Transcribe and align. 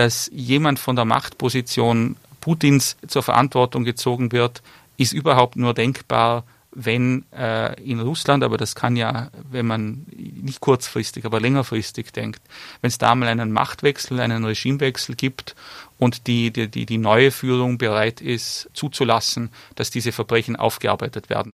dass 0.00 0.30
jemand 0.32 0.78
von 0.78 0.96
der 0.96 1.04
Machtposition 1.04 2.16
Putins 2.40 2.96
zur 3.06 3.22
Verantwortung 3.22 3.84
gezogen 3.84 4.32
wird, 4.32 4.62
ist 4.96 5.12
überhaupt 5.12 5.56
nur 5.56 5.74
denkbar, 5.74 6.44
wenn 6.72 7.26
äh, 7.36 7.78
in 7.82 8.00
Russland, 8.00 8.42
aber 8.42 8.56
das 8.56 8.74
kann 8.74 8.96
ja, 8.96 9.28
wenn 9.50 9.66
man 9.66 10.06
nicht 10.16 10.60
kurzfristig, 10.60 11.26
aber 11.26 11.38
längerfristig 11.38 12.12
denkt, 12.12 12.40
wenn 12.80 12.88
es 12.88 12.96
da 12.96 13.14
mal 13.14 13.28
einen 13.28 13.52
Machtwechsel, 13.52 14.20
einen 14.20 14.46
Regimewechsel 14.46 15.16
gibt 15.16 15.54
und 15.98 16.26
die, 16.26 16.50
die, 16.50 16.68
die, 16.68 16.86
die 16.86 16.96
neue 16.96 17.30
Führung 17.30 17.76
bereit 17.76 18.22
ist, 18.22 18.70
zuzulassen, 18.72 19.50
dass 19.74 19.90
diese 19.90 20.12
Verbrechen 20.12 20.56
aufgearbeitet 20.56 21.28
werden. 21.28 21.50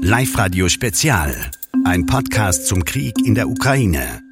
Live 0.00 0.36
Radio 0.36 0.68
Spezial, 0.68 1.48
ein 1.84 2.06
Podcast 2.06 2.66
zum 2.66 2.84
Krieg 2.84 3.14
in 3.24 3.36
der 3.36 3.48
Ukraine. 3.48 4.31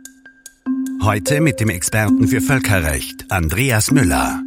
Heute 1.03 1.41
mit 1.41 1.61
dem 1.61 1.71
Experten 1.71 2.29
für 2.29 2.43
Völkerrecht, 2.43 3.25
Andreas 3.31 3.91
Müller. 3.91 4.43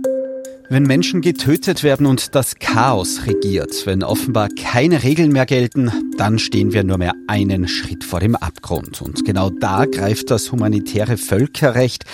Wenn 0.70 0.84
Menschen 0.84 1.22
getötet 1.22 1.84
werden 1.84 2.06
und 2.06 2.36
das 2.36 2.56
Chaos 2.56 3.28
regiert, 3.28 3.86
wenn 3.86 4.02
offenbar 4.02 4.48
keine 4.50 5.04
Regeln 5.04 5.32
mehr 5.32 5.46
gelten, 5.46 5.92
dann 6.18 6.40
stehen 6.40 6.72
wir 6.72 6.84
nur 6.84 6.98
mehr 6.98 7.14
einen 7.28 7.68
Schritt 7.68 8.04
vor 8.04 8.22
dem 8.22 8.36
Abgrund. 8.36 9.02
Und 9.02 9.26
genau 9.26 9.50
da 9.50 9.86
greift 9.86 10.32
das 10.32 10.52
humanitäre 10.52 11.18
Völkerrecht. 11.18 12.06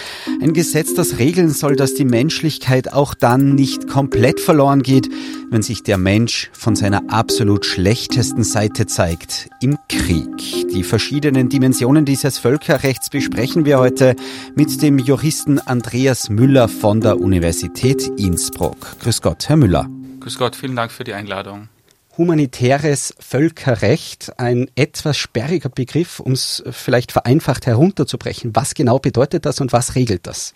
Ein 0.42 0.54
Gesetz, 0.54 0.96
das 0.96 1.20
regeln 1.20 1.52
soll, 1.52 1.76
dass 1.76 1.94
die 1.94 2.06
Menschlichkeit 2.06 2.92
auch 2.92 3.14
dann 3.14 3.54
nicht 3.54 3.88
komplett 3.88 4.40
verloren 4.40 4.82
geht, 4.82 5.10
wenn 5.52 5.62
sich 5.62 5.84
der 5.84 5.98
Mensch 5.98 6.50
von 6.54 6.76
seiner 6.76 7.12
absolut 7.12 7.66
schlechtesten 7.66 8.44
Seite 8.44 8.88
zeigt, 8.88 9.50
im 9.62 9.78
Krieg. 9.90 10.68
Die 10.74 10.84
verschiedenen 10.84 11.50
Dimensionen 11.50 12.06
dieses 12.06 12.40
Völkerrechts 12.40 13.10
besprechen 13.10 13.66
wir 13.66 13.80
heute 13.80 14.16
mit 14.56 14.82
dem 14.82 15.00
Juristen 15.00 15.60
Andreas 15.60 16.30
Müller 16.30 16.68
von 16.68 17.02
der 17.02 17.20
Universität 17.20 18.08
Innsbruck. 18.18 18.39
Innsbruck. 18.40 18.98
Grüß 19.02 19.22
Gott, 19.22 19.50
Herr 19.50 19.58
Müller. 19.58 19.90
Grüß 20.22 20.38
Gott, 20.38 20.56
vielen 20.56 20.78
Dank 20.78 20.94
für 20.94 21.04
die 21.04 21.14
Einladung. 21.14 21.68
Humanitäres 22.18 23.14
Völkerrecht, 23.20 24.32
ein 24.40 24.72
etwas 24.76 25.18
sperriger 25.18 25.68
Begriff, 25.68 26.22
um 26.22 26.32
es 26.32 26.64
vielleicht 26.72 27.12
vereinfacht 27.12 27.66
herunterzubrechen. 27.66 28.56
Was 28.56 28.76
genau 28.76 28.98
bedeutet 28.98 29.46
das 29.46 29.60
und 29.60 29.74
was 29.74 29.96
regelt 29.96 30.26
das? 30.26 30.54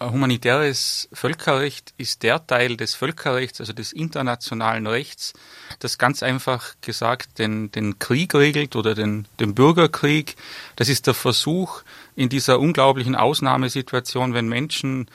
Humanitäres 0.00 1.10
Völkerrecht 1.12 1.92
ist 1.98 2.22
der 2.22 2.46
Teil 2.46 2.78
des 2.78 2.94
Völkerrechts, 2.94 3.60
also 3.60 3.74
des 3.74 3.92
internationalen 3.92 4.86
Rechts, 4.86 5.34
das 5.78 5.98
ganz 5.98 6.22
einfach 6.22 6.76
gesagt 6.80 7.38
den, 7.38 7.70
den 7.70 7.98
Krieg 7.98 8.34
regelt 8.34 8.76
oder 8.76 8.94
den, 8.94 9.26
den 9.38 9.54
Bürgerkrieg. 9.54 10.36
Das 10.76 10.88
ist 10.88 11.06
der 11.06 11.12
Versuch, 11.12 11.82
in 12.16 12.30
dieser 12.30 12.60
unglaublichen 12.60 13.14
Ausnahmesituation, 13.14 14.32
wenn 14.32 14.48
Menschen 14.48 15.10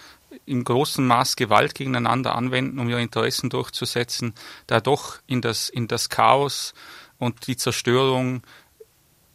im 0.45 0.63
großen 0.63 1.05
Maß 1.05 1.35
Gewalt 1.35 1.75
gegeneinander 1.75 2.35
anwenden, 2.35 2.79
um 2.79 2.89
ihre 2.89 3.01
Interessen 3.01 3.49
durchzusetzen, 3.49 4.33
da 4.67 4.79
doch 4.79 5.17
in 5.27 5.41
das, 5.41 5.69
in 5.69 5.87
das 5.87 6.09
Chaos 6.09 6.73
und 7.17 7.47
die 7.47 7.57
Zerstörung 7.57 8.41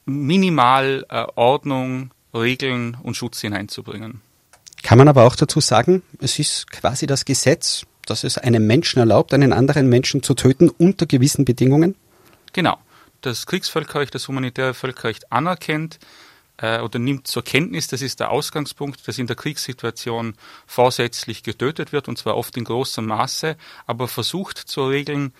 minimal 0.04 1.06
äh, 1.08 1.26
Ordnung, 1.34 2.10
Regeln 2.34 2.96
und 3.02 3.16
Schutz 3.16 3.40
hineinzubringen. 3.40 4.20
Kann 4.82 4.98
man 4.98 5.08
aber 5.08 5.26
auch 5.26 5.36
dazu 5.36 5.60
sagen, 5.60 6.02
es 6.20 6.38
ist 6.38 6.70
quasi 6.70 7.06
das 7.06 7.24
Gesetz, 7.24 7.84
dass 8.06 8.24
es 8.24 8.38
einem 8.38 8.66
Menschen 8.66 8.98
erlaubt, 8.98 9.34
einen 9.34 9.52
anderen 9.52 9.88
Menschen 9.88 10.22
zu 10.22 10.34
töten 10.34 10.68
unter 10.68 11.06
gewissen 11.06 11.44
Bedingungen? 11.44 11.94
Genau. 12.52 12.78
Das 13.20 13.46
Kriegsvölkerrecht, 13.46 14.14
das 14.14 14.26
humanitäre 14.28 14.72
Völkerrecht 14.72 15.30
anerkennt, 15.30 15.98
äh, 16.60 16.80
oder 16.80 16.98
nimmt 16.98 17.26
zur 17.26 17.42
Kenntnis, 17.42 17.88
das 17.88 18.02
ist 18.02 18.20
der 18.20 18.30
Ausgangspunkt, 18.30 19.06
dass 19.06 19.18
in 19.18 19.26
der 19.26 19.36
Kriegssituation 19.36 20.34
vorsätzlich 20.66 21.42
getötet 21.42 21.92
wird, 21.92 22.08
und 22.08 22.18
zwar 22.18 22.36
oft 22.36 22.56
in 22.56 22.64
großem 22.64 23.06
Maße, 23.06 23.56
aber 23.86 24.08
versucht 24.08 24.58
zu 24.58 24.86
regeln, 24.86 25.32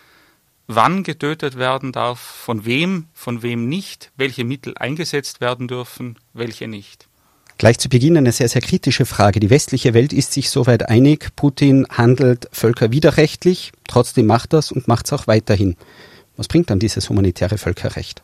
wann 0.67 1.03
getötet 1.03 1.57
werden 1.57 1.93
darf, 1.93 2.21
von 2.21 2.65
wem, 2.65 3.07
von 3.13 3.43
wem 3.43 3.69
nicht, 3.69 4.13
welche 4.17 4.45
Mittel 4.45 4.75
eingesetzt 4.77 5.41
werden 5.41 5.69
dürfen, 5.69 6.19
welche 6.33 6.69
nicht. 6.69 7.09
Gleich 7.59 7.79
zu 7.79 7.91
Beginn 7.91 8.17
eine 8.17 8.33
sehr, 8.33 8.49
sehr 8.49 8.63
kritische 8.63 9.05
Frage. 9.05 9.39
Die 9.39 9.51
westliche 9.51 9.93
Welt 9.93 10.15
ist 10.15 10.33
sich 10.33 10.49
soweit 10.49 10.89
einig, 10.89 11.37
Putin 11.37 11.87
handelt 11.91 12.49
völkerwiderrechtlich, 12.53 13.73
trotzdem 13.87 14.27
macht 14.27 14.55
das 14.55 14.73
und 14.73 14.89
macht 14.89 15.07
es 15.07 15.13
auch 15.13 15.27
weiterhin. 15.27 15.77
Was 16.39 16.49
bringt 16.49 16.71
dann 16.71 16.79
dieses 16.79 17.11
humanitäre 17.11 17.59
Völkerrecht? 17.59 18.23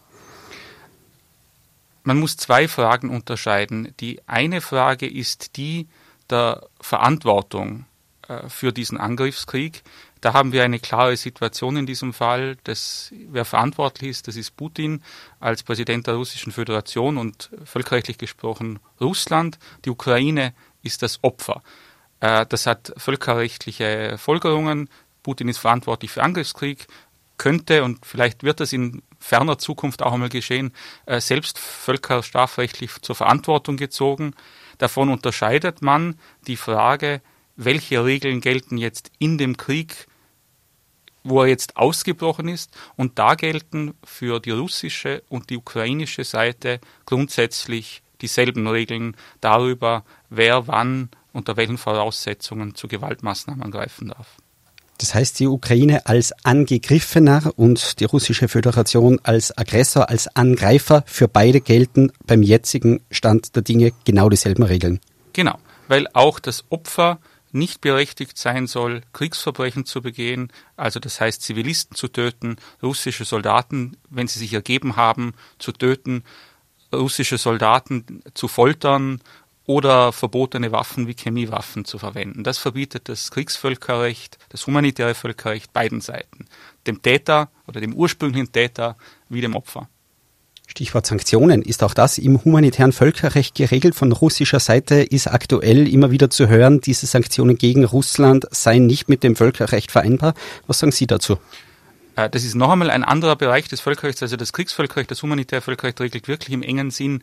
Man 2.06 2.19
muss 2.21 2.37
zwei 2.37 2.69
Fragen 2.69 3.11
unterscheiden. 3.11 3.93
Die 4.00 4.21
eine 4.27 4.61
Frage 4.61 5.09
ist 5.09 5.56
die 5.56 5.89
der 6.31 6.67
Verantwortung 6.81 7.84
äh, 8.28 8.49
für 8.49 8.72
diesen 8.72 8.99
Angriffskrieg. 8.99 9.83
Da 10.21 10.33
haben 10.33 10.53
wir 10.53 10.65
eine 10.65 10.78
klare 10.78 11.17
Situation 11.17 11.77
in 11.77 11.87
diesem 11.87 12.12
Fall. 12.12 12.56
dass 12.65 13.12
wer 13.28 13.44
verantwortlich 13.44 14.11
ist, 14.11 14.28
das 14.28 14.37
ist 14.37 14.56
Putin 14.56 15.03
als 15.41 15.65
Präsident 15.65 16.06
der 16.06 16.15
Russischen 16.15 16.53
Föderation 16.53 17.19
und 17.19 17.50
völkerrechtlich 17.65 18.19
gesprochen 18.19 18.78
Russland. 19.00 19.59
Die 19.84 19.91
Ukraine 19.91 20.55
ist 20.83 21.03
das 21.03 21.23
Opfer. 21.23 21.62
Äh, 22.21 22.47
das 22.47 22.67
hat 22.67 22.93
völkerrechtliche 22.97 24.17
Folgerungen. 24.17 24.88
Putin 25.25 25.49
ist 25.49 25.59
verantwortlich 25.59 26.12
für 26.12 26.23
Angriffskrieg, 26.23 26.87
könnte 27.37 27.83
und 27.83 28.06
vielleicht 28.06 28.44
wird 28.44 28.61
das 28.61 28.73
in 28.73 29.03
ferner 29.26 29.59
Zukunft 29.59 30.03
auch 30.03 30.12
einmal 30.12 30.28
geschehen, 30.28 30.72
äh, 31.06 31.20
selbst 31.20 31.59
völkerstrafrechtlich 31.59 33.03
zur 33.03 33.16
Verantwortung 33.16 33.76
gezogen. 33.76 34.34
Davon 34.78 35.09
unterscheidet 35.10 35.82
man 35.82 36.19
die 36.47 36.56
Frage, 36.56 37.20
welche 37.56 38.04
Regeln 38.04 38.41
gelten 38.41 38.78
jetzt 38.78 39.10
in 39.19 39.37
dem 39.37 39.56
Krieg, 39.56 40.06
wo 41.25 41.42
er 41.42 41.48
jetzt 41.48 41.76
ausgebrochen 41.76 42.48
ist. 42.48 42.76
Und 42.97 43.19
da 43.19 43.34
gelten 43.34 43.94
für 44.04 44.38
die 44.38 44.53
russische 44.53 45.25
und 45.28 45.50
die 45.50 45.56
ukrainische 45.56 46.22
Seite 46.22 46.81
grundsätzlich 47.04 48.03
dieselben 48.20 48.66
Regeln 48.69 49.16
darüber, 49.41 50.04
wer 50.31 50.69
wann 50.69 51.10
unter 51.32 51.56
welchen 51.56 51.78
Voraussetzungen 51.78 52.75
zu 52.75 52.87
Gewaltmaßnahmen 52.87 53.70
greifen 53.70 54.08
darf. 54.08 54.37
Das 54.99 55.15
heißt, 55.15 55.39
die 55.41 55.47
Ukraine 55.47 56.07
als 56.07 56.33
Angegriffener 56.45 57.53
und 57.57 58.01
die 58.01 58.05
russische 58.05 58.49
Föderation 58.49 59.21
als 59.23 59.57
Aggressor, 59.57 60.09
als 60.09 60.34
Angreifer, 60.34 61.05
für 61.07 61.29
beide 61.29 61.61
gelten 61.61 62.12
beim 62.27 62.43
jetzigen 62.43 63.03
Stand 63.11 63.56
der 63.56 63.62
Dinge 63.62 63.93
genau 64.05 64.29
dieselben 64.29 64.62
Regeln. 64.62 65.01
Genau, 65.33 65.59
weil 65.89 66.09
auch 66.12 66.39
das 66.39 66.65
Opfer 66.71 67.19
nicht 67.53 67.81
berechtigt 67.81 68.39
sein 68.39 68.67
soll, 68.67 69.03
Kriegsverbrechen 69.12 69.87
zu 69.87 70.03
begehen, 70.03 70.53
also 70.77 71.01
das 71.01 71.21
heißt 71.21 71.43
Zivilisten 71.43 71.97
zu 71.97 72.09
töten, 72.09 72.56
russische 72.83 73.25
Soldaten, 73.25 73.97
wenn 74.11 74.29
sie 74.29 74.39
sich 74.39 74.53
ergeben 74.53 74.97
haben, 74.97 75.35
zu 75.59 75.73
töten, 75.73 76.23
russische 76.93 77.39
Soldaten 77.39 78.23
zu 78.35 78.49
foltern 78.49 79.21
oder 79.66 80.12
verbotene 80.12 80.72
Waffen 80.72 81.06
wie 81.06 81.15
Chemiewaffen 81.15 81.84
zu 81.84 81.99
verwenden. 81.99 82.44
Das 82.44 82.59
verbietet 82.59 83.09
das 83.09 83.31
Kriegsvölkerrecht, 83.31 84.38
das 84.49 84.66
humanitäre 84.66 85.15
Völkerrecht 85.15 85.72
beiden 85.72 86.00
Seiten, 86.00 86.47
dem 86.87 87.03
Täter 87.03 87.50
oder 87.66 87.81
dem 87.81 87.94
ursprünglichen 87.94 88.53
Täter 88.53 88.97
wie 89.28 89.41
dem 89.41 89.56
Opfer. 89.56 89.88
Stichwort 90.69 91.06
Sanktionen. 91.06 91.62
Ist 91.62 91.82
auch 91.82 91.94
das 91.94 92.19
im 92.19 92.44
humanitären 92.44 92.93
Völkerrecht 92.93 93.55
geregelt? 93.55 93.94
Von 93.94 94.12
russischer 94.12 94.60
Seite 94.60 94.97
ist 94.97 95.28
aktuell 95.28 95.88
immer 95.88 96.10
wieder 96.10 96.28
zu 96.28 96.49
hören, 96.49 96.81
diese 96.81 97.06
Sanktionen 97.06 97.56
gegen 97.56 97.84
Russland 97.84 98.47
seien 98.50 98.87
nicht 98.87 99.09
mit 99.09 99.22
dem 99.22 99.37
Völkerrecht 99.37 99.91
vereinbar. 99.91 100.34
Was 100.66 100.81
sagen 100.81 100.93
Sie 100.93 101.06
dazu? 101.06 101.38
Äh, 102.16 102.28
das 102.31 102.44
ist 102.44 102.55
noch 102.55 102.71
einmal 102.71 102.91
ein 102.91 103.05
anderer 103.05 103.37
Bereich 103.37 103.69
des 103.69 103.81
Völkerrechts, 103.81 104.22
also 104.22 104.37
das 104.37 104.53
Kriegsvölkerrecht, 104.53 105.10
das 105.10 105.22
humanitäre 105.22 105.60
Völkerrecht 105.60 106.00
regelt 106.00 106.26
wirklich 106.26 106.53
im 106.53 106.62
engen 106.62 106.91
Sinn 106.91 107.22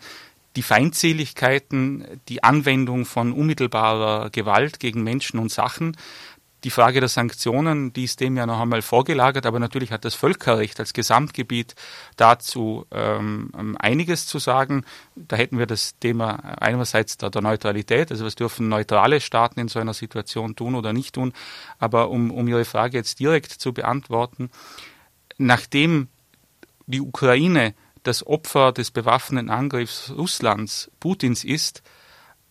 die 0.55 0.63
Feindseligkeiten, 0.63 2.05
die 2.29 2.43
Anwendung 2.43 3.05
von 3.05 3.33
unmittelbarer 3.33 4.29
Gewalt 4.29 4.79
gegen 4.79 5.03
Menschen 5.03 5.39
und 5.39 5.51
Sachen. 5.51 5.97
Die 6.63 6.69
Frage 6.69 7.01
der 7.01 7.09
Sanktionen, 7.09 7.91
die 7.91 8.05
ist 8.05 8.21
dem 8.21 8.37
ja 8.37 8.45
noch 8.45 8.61
einmal 8.61 8.81
vorgelagert, 8.81 9.45
aber 9.45 9.59
natürlich 9.59 9.91
hat 9.91 10.05
das 10.05 10.15
Völkerrecht 10.15 10.79
als 10.79 10.93
Gesamtgebiet 10.93 11.75
dazu 12.15 12.85
ähm, 12.91 13.75
einiges 13.79 14.27
zu 14.27 14.39
sagen. 14.39 14.85
Da 15.15 15.35
hätten 15.35 15.59
wir 15.59 15.65
das 15.65 15.99
Thema 15.99 16.35
einerseits 16.61 17.17
der, 17.17 17.31
der, 17.31 17.41
Neutralität, 17.41 18.11
also 18.11 18.23
was 18.23 18.35
dürfen 18.35 18.69
neutrale 18.69 19.19
Staaten 19.19 19.59
in 19.59 19.67
so 19.67 19.79
einer 19.79 19.93
Situation 19.93 20.55
tun 20.55 20.75
oder 20.75 20.93
nicht 20.93 21.15
tun. 21.15 21.33
Aber 21.79 22.09
um, 22.09 22.31
um 22.31 22.47
Ihre 22.47 22.63
Frage 22.63 22.97
jetzt 22.97 23.19
direkt 23.19 23.51
zu 23.51 23.73
beantworten, 23.73 24.49
nachdem 25.37 26.07
die 26.85 27.01
Ukraine 27.01 27.73
das 28.03 28.25
Opfer 28.25 28.71
des 28.71 28.91
bewaffneten 28.91 29.49
Angriffs 29.49 30.11
Russlands, 30.15 30.91
Putins 30.99 31.43
ist, 31.43 31.81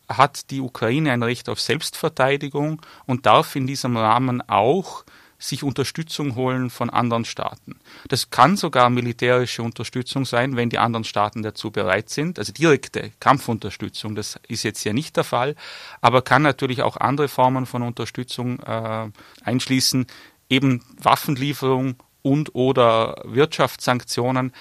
hat 0.09 0.51
die 0.51 0.61
Ukraine 0.61 1.13
ein 1.13 1.23
Recht 1.23 1.49
auf 1.49 1.61
Selbstverteidigung 1.61 2.83
und 3.07 3.27
darf 3.27 3.57
in 3.57 3.67
diesem 3.67 3.97
Rahmen 3.97 4.43
auch 4.49 5.05
sich 5.39 5.65
Unterstützung 5.65 6.37
holen 6.37 6.71
von 6.71 6.89
anderen 6.89 7.25
Staaten. 7.25 7.81
Das 8.07 8.31
kann 8.31 8.57
sogar 8.57 8.91
militärische 8.91 9.63
Unterstützung 9.63 10.25
sein, 10.25 10.57
wenn 10.57 10.71
die 10.71 10.79
anderen 10.79 11.05
Staaten 11.05 11.43
dazu 11.43 11.73
bereit 11.73 12.11
sind. 12.11 12.39
Also 12.39 12.53
direkte 12.53 13.11
Kampfunterstützung, 13.19 14.15
das 14.15 14.39
ist 14.47 14.63
jetzt 14.63 14.85
ja 14.85 14.93
nicht 14.93 15.17
der 15.17 15.25
Fall, 15.25 15.57
aber 16.01 16.23
kann 16.23 16.43
natürlich 16.43 16.83
auch 16.83 16.97
andere 16.97 17.27
Formen 17.27 17.67
von 17.67 17.83
Unterstützung 17.83 18.61
äh, 18.61 19.11
einschließen, 19.43 20.07
eben 20.49 20.85
Waffenlieferung 20.99 21.97
und 22.23 22.55
oder 22.55 23.21
Wirtschaftssanktionen. 23.25 24.53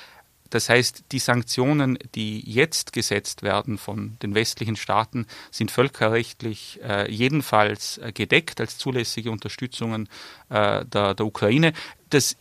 Das 0.52 0.70
heißt, 0.70 1.06
die 1.12 1.20
Sanktionen, 1.20 1.98
die 2.14 2.42
jetzt 2.42 2.94
gesetzt 2.94 3.42
werden 3.42 3.80
von 3.80 4.18
den 4.22 4.36
westlichen 4.36 4.76
Staaten, 4.76 5.26
sind 5.50 5.72
völkerrechtlich 5.72 6.80
äh, 6.84 7.12
jedenfalls 7.12 7.98
äh, 7.98 8.12
gedeckt 8.12 8.62
als 8.62 8.78
zulässige 8.78 9.32
Unterstützungen 9.32 10.08
äh, 10.50 10.86
der, 10.86 11.16
der 11.16 11.26
Ukraine. 11.26 11.74
Das 12.10 12.36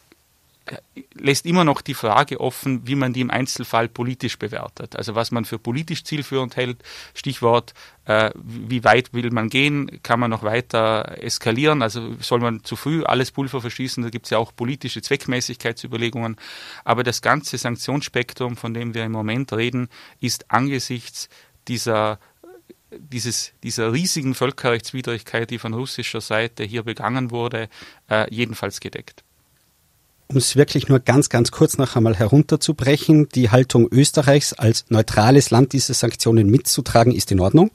lässt 1.14 1.46
immer 1.46 1.64
noch 1.64 1.80
die 1.80 1.94
Frage 1.94 2.40
offen, 2.40 2.86
wie 2.86 2.94
man 2.94 3.12
die 3.12 3.20
im 3.20 3.30
Einzelfall 3.30 3.88
politisch 3.88 4.38
bewertet. 4.38 4.96
Also 4.96 5.14
was 5.14 5.30
man 5.30 5.44
für 5.44 5.58
politisch 5.58 6.04
zielführend 6.04 6.56
hält, 6.56 6.82
Stichwort, 7.14 7.74
äh, 8.04 8.30
wie 8.34 8.84
weit 8.84 9.12
will 9.12 9.30
man 9.30 9.48
gehen, 9.48 10.02
kann 10.02 10.20
man 10.20 10.30
noch 10.30 10.42
weiter 10.42 11.18
eskalieren, 11.20 11.82
also 11.82 12.14
soll 12.20 12.40
man 12.40 12.62
zu 12.64 12.76
früh 12.76 13.02
alles 13.02 13.30
Pulver 13.30 13.60
verschießen, 13.60 14.02
da 14.02 14.10
gibt 14.10 14.26
es 14.26 14.30
ja 14.30 14.38
auch 14.38 14.54
politische 14.54 15.02
Zweckmäßigkeitsüberlegungen. 15.02 16.36
Aber 16.84 17.02
das 17.02 17.22
ganze 17.22 17.58
Sanktionsspektrum, 17.58 18.56
von 18.56 18.74
dem 18.74 18.94
wir 18.94 19.04
im 19.04 19.12
Moment 19.12 19.52
reden, 19.52 19.88
ist 20.20 20.50
angesichts 20.50 21.28
dieser 21.68 22.18
dieses, 22.92 23.52
dieser 23.62 23.92
riesigen 23.92 24.34
Völkerrechtswidrigkeit, 24.34 25.48
die 25.50 25.58
von 25.58 25.74
russischer 25.74 26.20
Seite 26.20 26.64
hier 26.64 26.82
begangen 26.82 27.30
wurde, 27.30 27.68
äh, 28.10 28.26
jedenfalls 28.34 28.80
gedeckt 28.80 29.22
um 30.30 30.36
es 30.36 30.54
wirklich 30.54 30.88
nur 30.88 31.00
ganz, 31.00 31.28
ganz 31.28 31.50
kurz 31.50 31.76
noch 31.76 31.96
einmal 31.96 32.14
herunterzubrechen, 32.14 33.28
die 33.30 33.50
Haltung 33.50 33.88
Österreichs 33.90 34.52
als 34.52 34.84
neutrales 34.88 35.50
Land 35.50 35.72
diese 35.72 35.92
Sanktionen 35.92 36.48
mitzutragen, 36.48 37.12
ist 37.12 37.32
in 37.32 37.40
Ordnung? 37.40 37.72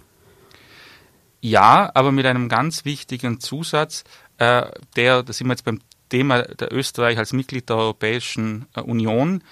Ja, 1.42 1.92
aber 1.94 2.14
mit 2.14 2.26
einem 2.26 2.48
ganz 2.48 2.86
wichtigen 2.86 3.42
Zusatz, 3.42 4.06
äh, 4.38 4.68
der, 4.96 5.24
da 5.24 5.34
sind 5.34 5.48
wir 5.48 5.54
jetzt 5.54 5.66
beim 5.66 5.82
Thema 6.08 6.44
der 6.44 6.74
Österreich 6.74 7.18
als 7.18 7.34
Mitglied 7.34 7.68
der 7.68 7.76
Europäischen 7.76 8.68
äh, 8.74 8.80
Union. 8.80 9.44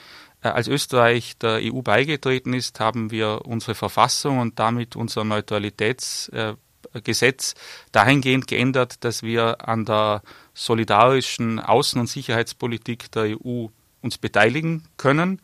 Äh, 0.42 0.48
als 0.48 0.70
Österreich 0.70 1.38
der 1.38 1.60
EU 1.62 1.82
beigetreten 1.82 2.54
ist, 2.54 2.80
haben 2.80 3.12
wir 3.12 3.42
unsere 3.46 3.76
Verfassung 3.76 4.40
und 4.40 4.60
damit 4.60 4.96
unser 4.96 5.26
Neutralitätsgesetz 5.26 7.56
dahingehend 7.92 8.48
geändert, 8.48 9.04
dass 9.04 9.24
wir 9.24 9.68
an 9.68 9.84
der 9.84 10.22
solidarischen 10.54 11.60
Außen- 11.60 12.00
und 12.00 12.08
Sicherheitspolitik 12.08 13.12
der 13.12 13.38
EU 13.44 13.68
uns 14.02 14.18
beteiligen 14.18 14.84
können. 14.98 15.42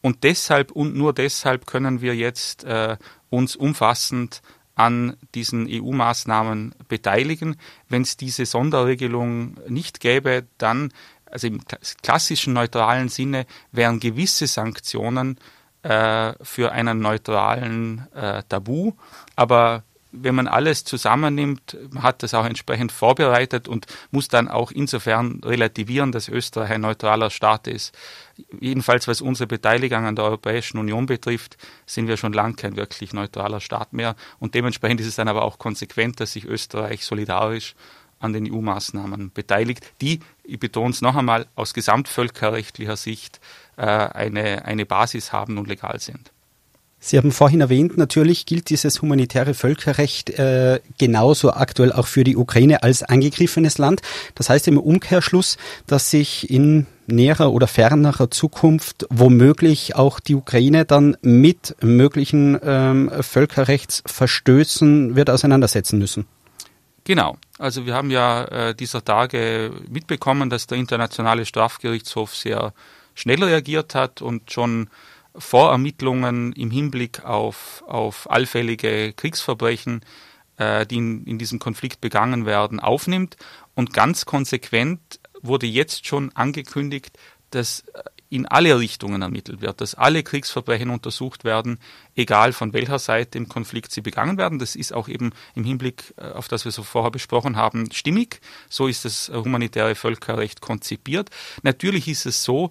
Und 0.00 0.24
deshalb 0.24 0.72
und 0.72 0.96
nur 0.96 1.12
deshalb 1.12 1.66
können 1.66 2.00
wir 2.00 2.14
jetzt 2.14 2.64
äh, 2.64 2.96
uns 3.30 3.56
umfassend 3.56 4.42
an 4.74 5.16
diesen 5.34 5.66
EU-Maßnahmen 5.68 6.74
beteiligen. 6.88 7.56
Wenn 7.88 8.02
es 8.02 8.16
diese 8.16 8.46
Sonderregelung 8.46 9.56
nicht 9.68 9.98
gäbe, 9.98 10.46
dann, 10.56 10.92
also 11.26 11.48
im 11.48 11.60
klassischen 12.02 12.52
neutralen 12.52 13.08
Sinne, 13.08 13.44
wären 13.72 13.98
gewisse 13.98 14.46
Sanktionen 14.46 15.38
äh, 15.82 16.32
für 16.42 16.70
einen 16.70 17.00
neutralen 17.00 18.06
äh, 18.14 18.44
Tabu. 18.48 18.92
Aber 19.34 19.82
wenn 20.12 20.34
man 20.34 20.48
alles 20.48 20.84
zusammennimmt, 20.84 21.76
hat 21.96 22.22
das 22.22 22.34
auch 22.34 22.46
entsprechend 22.46 22.92
vorbereitet 22.92 23.68
und 23.68 23.86
muss 24.10 24.28
dann 24.28 24.48
auch 24.48 24.70
insofern 24.70 25.40
relativieren, 25.44 26.12
dass 26.12 26.28
Österreich 26.28 26.70
ein 26.70 26.80
neutraler 26.80 27.30
Staat 27.30 27.66
ist. 27.66 27.96
Jedenfalls 28.60 29.06
was 29.06 29.20
unsere 29.20 29.46
Beteiligung 29.46 30.06
an 30.06 30.16
der 30.16 30.24
Europäischen 30.24 30.78
Union 30.78 31.06
betrifft, 31.06 31.58
sind 31.84 32.08
wir 32.08 32.16
schon 32.16 32.32
lange 32.32 32.54
kein 32.54 32.76
wirklich 32.76 33.12
neutraler 33.12 33.60
Staat 33.60 33.92
mehr. 33.92 34.16
Und 34.38 34.54
dementsprechend 34.54 35.00
ist 35.00 35.08
es 35.08 35.16
dann 35.16 35.28
aber 35.28 35.42
auch 35.42 35.58
konsequent, 35.58 36.20
dass 36.20 36.32
sich 36.32 36.44
Österreich 36.46 37.04
solidarisch 37.04 37.74
an 38.20 38.32
den 38.32 38.52
EU-Maßnahmen 38.52 39.32
beteiligt, 39.32 39.92
die, 40.00 40.20
ich 40.42 40.58
betone 40.58 40.90
es 40.90 41.02
noch 41.02 41.16
einmal, 41.16 41.46
aus 41.54 41.74
gesamtvölkerrechtlicher 41.74 42.96
Sicht 42.96 43.40
äh, 43.76 43.82
eine, 43.82 44.64
eine 44.64 44.86
Basis 44.86 45.32
haben 45.32 45.58
und 45.58 45.68
legal 45.68 46.00
sind. 46.00 46.32
Sie 47.00 47.16
haben 47.16 47.30
vorhin 47.30 47.60
erwähnt, 47.60 47.96
natürlich 47.96 48.44
gilt 48.44 48.70
dieses 48.70 49.02
humanitäre 49.02 49.54
Völkerrecht 49.54 50.30
äh, 50.30 50.80
genauso 50.98 51.52
aktuell 51.52 51.92
auch 51.92 52.08
für 52.08 52.24
die 52.24 52.36
Ukraine 52.36 52.82
als 52.82 53.04
angegriffenes 53.04 53.78
Land. 53.78 54.02
Das 54.34 54.50
heißt 54.50 54.66
im 54.66 54.78
Umkehrschluss, 54.78 55.58
dass 55.86 56.10
sich 56.10 56.50
in 56.50 56.86
näherer 57.06 57.52
oder 57.52 57.68
fernerer 57.68 58.30
Zukunft 58.30 59.06
womöglich 59.10 59.94
auch 59.94 60.18
die 60.18 60.34
Ukraine 60.34 60.84
dann 60.84 61.16
mit 61.22 61.76
möglichen 61.80 62.58
ähm, 62.62 63.10
Völkerrechtsverstößen 63.20 65.14
wird 65.14 65.30
auseinandersetzen 65.30 65.98
müssen. 65.98 66.26
Genau. 67.04 67.38
Also 67.58 67.86
wir 67.86 67.94
haben 67.94 68.10
ja 68.10 68.44
äh, 68.44 68.74
dieser 68.74 69.04
Tage 69.04 69.72
mitbekommen, 69.88 70.50
dass 70.50 70.66
der 70.66 70.78
Internationale 70.78 71.46
Strafgerichtshof 71.46 72.36
sehr 72.36 72.74
schnell 73.14 73.42
reagiert 73.42 73.94
hat 73.94 74.20
und 74.20 74.52
schon 74.52 74.90
Vorermittlungen 75.38 76.52
im 76.52 76.70
Hinblick 76.70 77.24
auf, 77.24 77.82
auf 77.86 78.30
allfällige 78.30 79.12
Kriegsverbrechen, 79.14 80.02
äh, 80.56 80.86
die 80.86 80.96
in, 80.96 81.24
in 81.24 81.38
diesem 81.38 81.58
Konflikt 81.58 82.00
begangen 82.00 82.46
werden, 82.46 82.80
aufnimmt. 82.80 83.36
Und 83.74 83.92
ganz 83.92 84.26
konsequent 84.26 85.20
wurde 85.40 85.66
jetzt 85.66 86.06
schon 86.06 86.34
angekündigt, 86.34 87.18
dass 87.50 87.84
in 88.30 88.46
alle 88.46 88.78
Richtungen 88.78 89.22
ermittelt 89.22 89.60
wird, 89.60 89.80
dass 89.80 89.94
alle 89.94 90.22
Kriegsverbrechen 90.22 90.90
untersucht 90.90 91.44
werden, 91.44 91.78
egal 92.14 92.52
von 92.52 92.72
welcher 92.72 92.98
Seite 92.98 93.38
im 93.38 93.48
Konflikt 93.48 93.90
sie 93.90 94.02
begangen 94.02 94.36
werden. 94.36 94.58
Das 94.58 94.76
ist 94.76 94.92
auch 94.92 95.08
eben 95.08 95.32
im 95.54 95.64
Hinblick 95.64 96.14
äh, 96.16 96.32
auf 96.32 96.48
das 96.48 96.64
wir 96.64 96.72
so 96.72 96.82
vorher 96.82 97.10
besprochen 97.10 97.56
haben, 97.56 97.90
stimmig. 97.92 98.40
So 98.68 98.86
ist 98.86 99.04
das 99.04 99.30
humanitäre 99.32 99.94
Völkerrecht 99.94 100.60
konzipiert. 100.60 101.30
Natürlich 101.62 102.08
ist 102.08 102.26
es 102.26 102.44
so, 102.44 102.70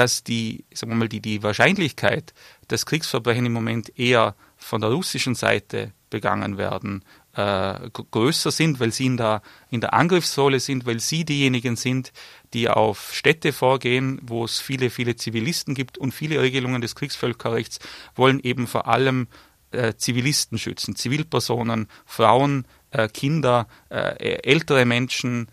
dass 0.00 0.24
die, 0.24 0.64
sagen 0.72 0.92
wir 0.92 0.96
mal, 0.96 1.10
die, 1.10 1.20
die 1.20 1.42
Wahrscheinlichkeit, 1.42 2.32
dass 2.68 2.86
Kriegsverbrechen 2.86 3.44
im 3.44 3.52
Moment 3.52 3.98
eher 3.98 4.34
von 4.56 4.80
der 4.80 4.88
russischen 4.88 5.34
Seite 5.34 5.92
begangen 6.08 6.56
werden, 6.56 7.04
äh, 7.34 7.90
größer 7.92 8.50
sind, 8.50 8.80
weil 8.80 8.92
sie 8.92 9.04
in 9.04 9.18
der, 9.18 9.42
in 9.68 9.82
der 9.82 9.92
Angriffsrolle 9.92 10.58
sind, 10.58 10.86
weil 10.86 11.00
sie 11.00 11.26
diejenigen 11.26 11.76
sind, 11.76 12.14
die 12.54 12.70
auf 12.70 13.12
Städte 13.12 13.52
vorgehen, 13.52 14.18
wo 14.22 14.42
es 14.42 14.58
viele, 14.58 14.88
viele 14.88 15.16
Zivilisten 15.16 15.74
gibt 15.74 15.98
und 15.98 16.12
viele 16.12 16.40
Regelungen 16.40 16.80
des 16.80 16.94
Kriegsvölkerrechts 16.94 17.78
wollen 18.14 18.40
eben 18.40 18.66
vor 18.66 18.88
allem 18.88 19.28
äh, 19.70 19.92
Zivilisten 19.96 20.56
schützen, 20.56 20.96
Zivilpersonen, 20.96 21.88
Frauen, 22.06 22.66
äh, 22.90 23.06
Kinder, 23.08 23.68
äh, 23.90 24.40
ältere 24.44 24.86
Menschen, 24.86 25.48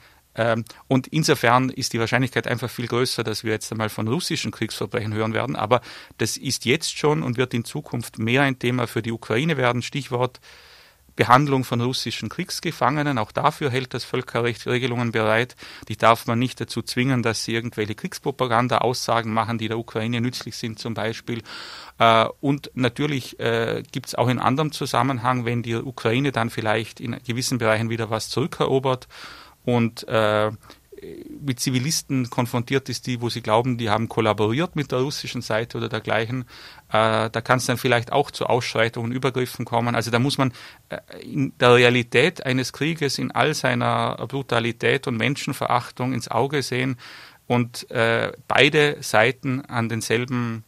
und 0.87 1.07
insofern 1.07 1.69
ist 1.69 1.93
die 1.93 1.99
Wahrscheinlichkeit 1.99 2.47
einfach 2.47 2.69
viel 2.69 2.87
größer, 2.87 3.23
dass 3.23 3.43
wir 3.43 3.51
jetzt 3.51 3.71
einmal 3.71 3.89
von 3.89 4.07
russischen 4.07 4.51
Kriegsverbrechen 4.51 5.13
hören 5.13 5.33
werden. 5.33 5.55
Aber 5.55 5.81
das 6.17 6.37
ist 6.37 6.65
jetzt 6.65 6.97
schon 6.97 7.23
und 7.23 7.37
wird 7.37 7.53
in 7.53 7.65
Zukunft 7.65 8.19
mehr 8.19 8.43
ein 8.43 8.59
Thema 8.59 8.87
für 8.87 9.01
die 9.01 9.11
Ukraine 9.11 9.57
werden. 9.57 9.81
Stichwort 9.81 10.39
Behandlung 11.17 11.65
von 11.65 11.81
russischen 11.81 12.29
Kriegsgefangenen. 12.29 13.17
Auch 13.17 13.33
dafür 13.33 13.69
hält 13.69 13.93
das 13.93 14.05
Völkerrecht 14.05 14.65
Regelungen 14.67 15.11
bereit. 15.11 15.57
Die 15.89 15.97
darf 15.97 16.27
man 16.27 16.39
nicht 16.39 16.61
dazu 16.61 16.81
zwingen, 16.81 17.23
dass 17.23 17.43
sie 17.43 17.53
irgendwelche 17.53 17.95
Kriegspropaganda-Aussagen 17.95 19.33
machen, 19.33 19.57
die 19.57 19.67
der 19.67 19.79
Ukraine 19.79 20.21
nützlich 20.21 20.55
sind 20.55 20.79
zum 20.79 20.93
Beispiel. 20.93 21.41
Äh, 21.97 22.27
und 22.39 22.71
natürlich 22.75 23.37
äh, 23.41 23.83
gibt 23.91 24.05
es 24.07 24.15
auch 24.15 24.29
in 24.29 24.39
anderem 24.39 24.71
Zusammenhang, 24.71 25.43
wenn 25.43 25.63
die 25.63 25.75
Ukraine 25.75 26.31
dann 26.31 26.49
vielleicht 26.49 27.01
in 27.01 27.17
gewissen 27.25 27.57
Bereichen 27.57 27.89
wieder 27.89 28.09
was 28.09 28.29
zurückerobert 28.29 29.07
und 29.67 30.07
äh, 30.07 30.49
mit 31.41 31.59
Zivilisten 31.59 32.29
konfrontiert 32.29 32.87
ist, 32.87 33.05
die, 33.05 33.19
wo 33.19 33.29
sie 33.29 33.41
glauben, 33.41 33.77
die 33.77 33.89
haben 33.89 34.07
kollaboriert 34.07 34.77
mit 34.77 34.93
der 34.93 34.99
russischen 34.99 35.41
Seite 35.41 35.77
oder 35.77 35.89
dergleichen, 35.89 36.43
äh, 36.87 37.29
da 37.29 37.41
kann 37.43 37.57
es 37.57 37.65
dann 37.65 37.77
vielleicht 37.77 38.13
auch 38.13 38.31
zu 38.31 38.45
Ausschreitungen, 38.45 39.11
Übergriffen 39.11 39.65
kommen. 39.65 39.93
Also 39.93 40.09
da 40.09 40.19
muss 40.19 40.37
man 40.37 40.53
äh, 40.87 40.99
in 41.21 41.51
der 41.59 41.75
Realität 41.75 42.45
eines 42.45 42.71
Krieges 42.71 43.19
in 43.19 43.31
all 43.31 43.53
seiner 43.53 44.15
Brutalität 44.29 45.05
und 45.05 45.17
Menschenverachtung 45.17 46.13
ins 46.13 46.29
Auge 46.29 46.63
sehen 46.63 46.95
und 47.45 47.91
äh, 47.91 48.31
beide 48.47 48.97
Seiten 49.01 49.65
an 49.65 49.89
denselben 49.89 50.63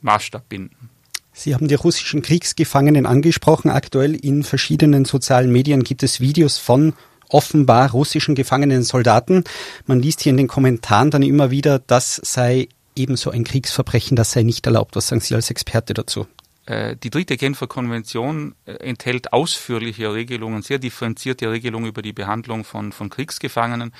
Maßstab 0.00 0.48
binden. 0.48 0.90
Sie 1.32 1.54
haben 1.54 1.68
die 1.68 1.76
russischen 1.76 2.22
Kriegsgefangenen 2.22 3.06
angesprochen. 3.06 3.70
Aktuell 3.70 4.16
in 4.16 4.42
verschiedenen 4.42 5.04
sozialen 5.04 5.52
Medien 5.52 5.84
gibt 5.84 6.02
es 6.02 6.20
Videos 6.20 6.58
von 6.58 6.94
offenbar 7.32 7.90
russischen 7.90 8.34
gefangenen 8.34 8.82
Soldaten. 8.82 9.44
Man 9.86 10.00
liest 10.00 10.20
hier 10.20 10.30
in 10.30 10.36
den 10.36 10.48
Kommentaren 10.48 11.10
dann 11.10 11.22
immer 11.22 11.50
wieder, 11.50 11.78
das 11.78 12.16
sei 12.16 12.68
ebenso 12.94 13.30
ein 13.30 13.44
Kriegsverbrechen, 13.44 14.16
das 14.16 14.32
sei 14.32 14.42
nicht 14.42 14.66
erlaubt. 14.66 14.96
Was 14.96 15.08
sagen 15.08 15.20
Sie 15.20 15.34
als 15.34 15.50
Experte 15.50 15.94
dazu? 15.94 16.26
äh, 16.66 16.96
die 16.96 17.10
dritte 17.10 17.36
Genfer 17.36 17.66
Konvention 17.66 18.54
äh, 18.66 18.72
enthält 18.74 19.32
ausführliche 19.32 20.12
Regelungen, 20.12 20.62
sehr 20.62 20.78
differenzierte 20.78 21.50
Regelungen 21.50 21.88
über 21.88 22.02
die 22.02 22.12
Behandlung 22.12 22.64
von, 22.64 22.92
von 22.92 23.10
Kriegsgefangenen. 23.10 23.92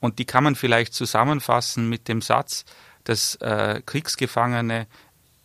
Und 0.00 0.18
die 0.18 0.24
kann 0.24 0.44
man 0.44 0.54
vielleicht 0.54 0.94
zusammenfassen 0.94 1.88
mit 1.88 2.08
dem 2.08 2.22
Satz, 2.22 2.64
dass 3.04 3.36
äh, 3.36 3.82
Kriegsgefangene 3.84 4.86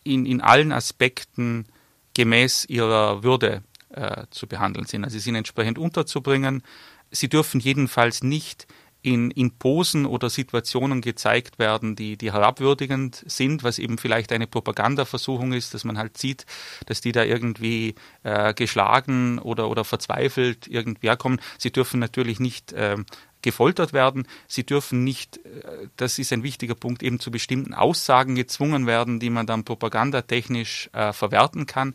in, 0.03 0.25
in 0.25 0.41
allen 0.41 0.71
Aspekten 0.71 1.65
gemäß 2.13 2.65
ihrer 2.65 3.23
Würde 3.23 3.63
äh, 3.89 4.25
zu 4.29 4.47
behandeln 4.47 4.85
sind. 4.85 5.03
Also 5.03 5.13
sie 5.13 5.23
sind 5.23 5.35
entsprechend 5.35 5.77
unterzubringen. 5.77 6.63
Sie 7.13 7.29
dürfen 7.29 7.59
jedenfalls 7.59 8.23
nicht 8.23 8.67
in, 9.03 9.31
in 9.31 9.51
Posen 9.51 10.05
oder 10.05 10.29
Situationen 10.29 11.01
gezeigt 11.01 11.59
werden, 11.59 11.95
die, 11.95 12.17
die 12.17 12.31
herabwürdigend 12.31 13.23
sind, 13.27 13.63
was 13.63 13.77
eben 13.77 13.97
vielleicht 13.97 14.31
eine 14.31 14.47
Propagandaversuchung 14.47 15.51
ist, 15.51 15.73
dass 15.73 15.83
man 15.83 15.97
halt 15.97 16.17
sieht, 16.17 16.45
dass 16.85 17.01
die 17.01 17.11
da 17.11 17.23
irgendwie 17.23 17.95
äh, 18.23 18.53
geschlagen 18.53 19.39
oder, 19.39 19.69
oder 19.69 19.83
verzweifelt 19.83 20.67
irgendwie 20.67 21.07
herkommen. 21.07 21.41
Sie 21.57 21.71
dürfen 21.71 21.99
natürlich 21.99 22.39
nicht 22.39 22.71
äh, 22.71 22.95
gefoltert 23.41 23.91
werden. 23.91 24.25
Sie 24.47 24.65
dürfen 24.65 25.03
nicht, 25.03 25.37
äh, 25.45 25.89
das 25.97 26.17
ist 26.17 26.31
ein 26.31 26.43
wichtiger 26.43 26.75
Punkt, 26.75 27.03
eben 27.03 27.19
zu 27.19 27.29
bestimmten 27.29 27.73
Aussagen 27.73 28.35
gezwungen 28.35 28.87
werden, 28.87 29.19
die 29.19 29.29
man 29.29 29.45
dann 29.45 29.65
propagandatechnisch 29.65 30.89
äh, 30.93 31.11
verwerten 31.11 31.65
kann. 31.65 31.93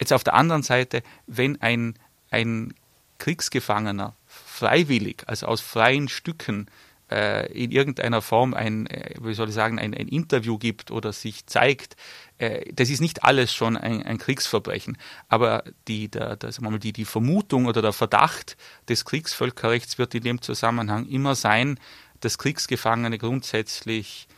Jetzt 0.00 0.12
auf 0.12 0.22
der 0.22 0.34
anderen 0.34 0.62
Seite, 0.62 1.02
wenn 1.26 1.60
ein, 1.60 1.98
ein 2.30 2.74
Kriegsgefangener 3.18 4.16
freiwillig, 4.62 5.24
also 5.26 5.46
aus 5.46 5.60
freien 5.60 6.08
Stücken 6.08 6.68
äh, 7.10 7.50
in 7.52 7.72
irgendeiner 7.72 8.22
Form 8.22 8.54
ein, 8.54 8.86
äh, 8.86 9.16
wie 9.20 9.34
soll 9.34 9.48
ich 9.48 9.54
sagen, 9.56 9.80
ein, 9.80 9.92
ein 9.92 10.06
Interview 10.06 10.56
gibt 10.56 10.92
oder 10.92 11.12
sich 11.12 11.46
zeigt, 11.46 11.96
äh, 12.38 12.72
das 12.72 12.90
ist 12.90 13.00
nicht 13.00 13.24
alles 13.24 13.52
schon 13.52 13.76
ein, 13.76 14.04
ein 14.04 14.18
Kriegsverbrechen. 14.18 14.96
Aber 15.28 15.64
die, 15.88 16.08
der, 16.08 16.36
der, 16.36 16.50
die, 16.78 16.92
die 16.92 17.04
Vermutung 17.04 17.66
oder 17.66 17.82
der 17.82 17.92
Verdacht 17.92 18.56
des 18.88 19.04
Kriegsvölkerrechts 19.04 19.98
wird 19.98 20.14
in 20.14 20.22
dem 20.22 20.40
Zusammenhang 20.40 21.06
immer 21.06 21.34
sein, 21.34 21.80
dass 22.20 22.38
Kriegsgefangene 22.38 23.18
grundsätzlich 23.18 24.28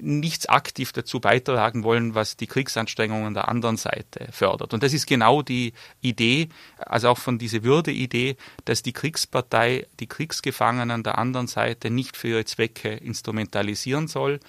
nichts 0.00 0.46
aktiv 0.46 0.92
dazu 0.92 1.20
beitragen 1.20 1.84
wollen, 1.84 2.14
was 2.14 2.36
die 2.36 2.46
Kriegsanstrengungen 2.46 3.34
der 3.34 3.48
anderen 3.48 3.76
Seite 3.76 4.28
fördert. 4.32 4.74
Und 4.74 4.82
das 4.82 4.92
ist 4.92 5.06
genau 5.06 5.42
die 5.42 5.74
Idee, 6.00 6.48
also 6.78 7.10
auch 7.10 7.18
von 7.18 7.38
dieser 7.38 7.62
Würde-Idee, 7.62 8.36
dass 8.64 8.82
die 8.82 8.92
Kriegspartei 8.92 9.86
die 10.00 10.06
Kriegsgefangenen 10.06 11.02
der 11.02 11.18
anderen 11.18 11.46
Seite 11.46 11.90
nicht 11.90 12.16
für 12.16 12.28
ihre 12.28 12.44
Zwecke 12.44 12.90
instrumentalisieren 12.90 14.08
soll 14.08 14.40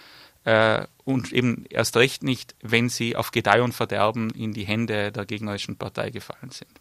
äh, 0.46 0.86
und 1.04 1.32
eben 1.34 1.66
erst 1.70 1.98
recht 1.98 2.24
nicht, 2.24 2.56
wenn 2.62 2.90
sie 2.90 3.16
auf 3.16 3.32
Gedeih 3.32 3.62
und 3.62 3.74
Verderben 3.74 4.32
in 4.32 4.54
die 4.54 4.66
Hände 4.66 5.12
der 5.12 5.26
gegnerischen 5.26 5.76
Partei 5.76 6.10
gefallen 6.10 6.52
sind. 6.52 6.72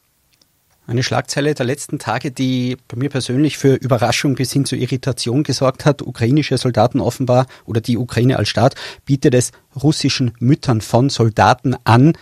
Eine 0.91 1.05
Schlagzeile 1.05 1.55
der 1.55 1.67
letzten 1.67 2.01
Tage, 2.01 2.33
die 2.33 2.77
bei 2.89 2.97
mir 2.97 3.11
persönlich 3.11 3.59
für 3.59 3.75
Überraschung 3.75 4.35
bis 4.35 4.53
hin 4.53 4.65
zu 4.65 4.75
Irritation 4.75 5.45
gesorgt 5.45 5.85
hat. 5.85 6.03
Ukrainische 6.03 6.59
Soldaten 6.59 6.99
offenbar 6.99 7.47
oder 7.65 7.81
die 7.81 7.97
Ukraine 7.97 8.39
als 8.39 8.49
Staat 8.49 8.75
bietet 9.05 9.37
es 9.37 9.53
russischen 9.81 10.33
Müttern 10.41 10.81
von 10.81 11.09
Soldaten 11.09 11.77
an, 11.85 12.15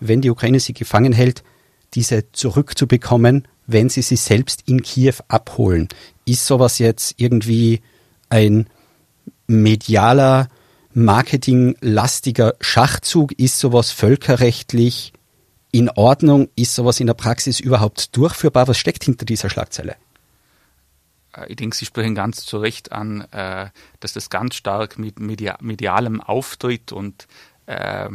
wenn 0.00 0.22
die 0.22 0.30
Ukraine 0.30 0.58
sie 0.58 0.72
gefangen 0.72 1.12
hält, 1.12 1.44
diese 1.92 2.32
zurückzubekommen, 2.32 3.46
wenn 3.66 3.90
sie 3.90 4.00
sie 4.00 4.16
selbst 4.16 4.62
in 4.64 4.80
Kiew 4.80 5.16
abholen. 5.28 5.90
Ist 6.24 6.46
sowas 6.46 6.78
jetzt 6.78 7.16
irgendwie 7.18 7.82
ein 8.30 8.68
medialer, 9.48 10.48
marketinglastiger 10.94 12.54
Schachzug? 12.62 13.38
Ist 13.38 13.58
sowas 13.58 13.90
völkerrechtlich 13.90 15.12
in 15.74 15.90
Ordnung? 15.90 16.48
Ist 16.54 16.76
sowas 16.76 17.00
in 17.00 17.08
der 17.08 17.14
Praxis 17.14 17.58
überhaupt 17.58 18.16
durchführbar? 18.16 18.68
Was 18.68 18.78
steckt 18.78 19.02
hinter 19.02 19.24
dieser 19.24 19.50
Schlagzeile? 19.50 19.96
Äh, 21.36 21.46
ich 21.48 21.56
denke, 21.56 21.76
Sie 21.76 21.84
sprechen 21.84 22.14
ganz 22.14 22.44
zu 22.46 22.58
Recht 22.58 22.92
an, 22.92 23.22
äh, 23.32 23.70
dass 23.98 24.12
das 24.12 24.30
ganz 24.30 24.54
stark 24.54 25.00
mit 25.00 25.18
medialem 25.18 26.20
Auftritt 26.20 26.92
und 26.92 27.26
äh, 27.66 28.08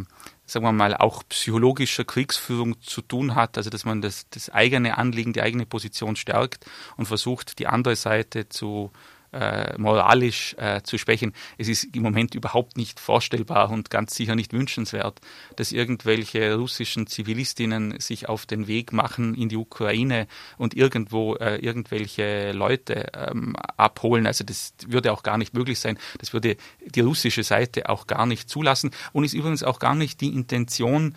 sagen 0.45 0.65
wir 0.65 0.71
mal, 0.71 0.95
auch 0.95 1.23
psychologischer 1.27 2.05
Kriegsführung 2.05 2.81
zu 2.81 3.01
tun 3.01 3.35
hat, 3.35 3.57
also 3.57 3.69
dass 3.69 3.83
man 3.83 4.01
das, 4.01 4.27
das 4.29 4.49
eigene 4.49 4.97
Anliegen, 4.97 5.33
die 5.33 5.41
eigene 5.41 5.65
Position 5.65 6.15
stärkt 6.15 6.65
und 6.95 7.07
versucht, 7.07 7.59
die 7.59 7.67
andere 7.67 7.97
Seite 7.97 8.47
zu 8.47 8.91
äh, 9.31 9.77
moralisch 9.77 10.55
äh, 10.57 10.81
zu 10.81 10.97
schwächen. 10.97 11.33
Es 11.57 11.67
ist 11.67 11.95
im 11.95 12.03
Moment 12.03 12.35
überhaupt 12.35 12.77
nicht 12.77 12.99
vorstellbar 12.99 13.69
und 13.69 13.89
ganz 13.89 14.15
sicher 14.15 14.35
nicht 14.35 14.53
wünschenswert, 14.53 15.19
dass 15.55 15.71
irgendwelche 15.71 16.55
russischen 16.55 17.07
Zivilistinnen 17.07 17.99
sich 17.99 18.29
auf 18.29 18.45
den 18.45 18.67
Weg 18.67 18.93
machen 18.93 19.35
in 19.35 19.49
die 19.49 19.57
Ukraine 19.57 20.27
und 20.57 20.73
irgendwo 20.73 21.35
äh, 21.35 21.57
irgendwelche 21.57 22.51
Leute 22.51 23.11
ähm, 23.13 23.55
abholen. 23.77 24.25
Also 24.25 24.43
das 24.43 24.73
würde 24.87 25.11
auch 25.11 25.23
gar 25.23 25.37
nicht 25.37 25.53
möglich 25.53 25.79
sein. 25.79 25.97
Das 26.17 26.33
würde 26.33 26.57
die 26.85 27.01
russische 27.01 27.43
Seite 27.43 27.89
auch 27.89 28.07
gar 28.07 28.25
nicht 28.25 28.49
zulassen 28.49 28.91
und 29.13 29.23
ist 29.23 29.33
übrigens 29.33 29.63
auch 29.63 29.79
gar 29.79 29.95
nicht 29.95 30.21
die 30.21 30.33
Intention 30.33 31.15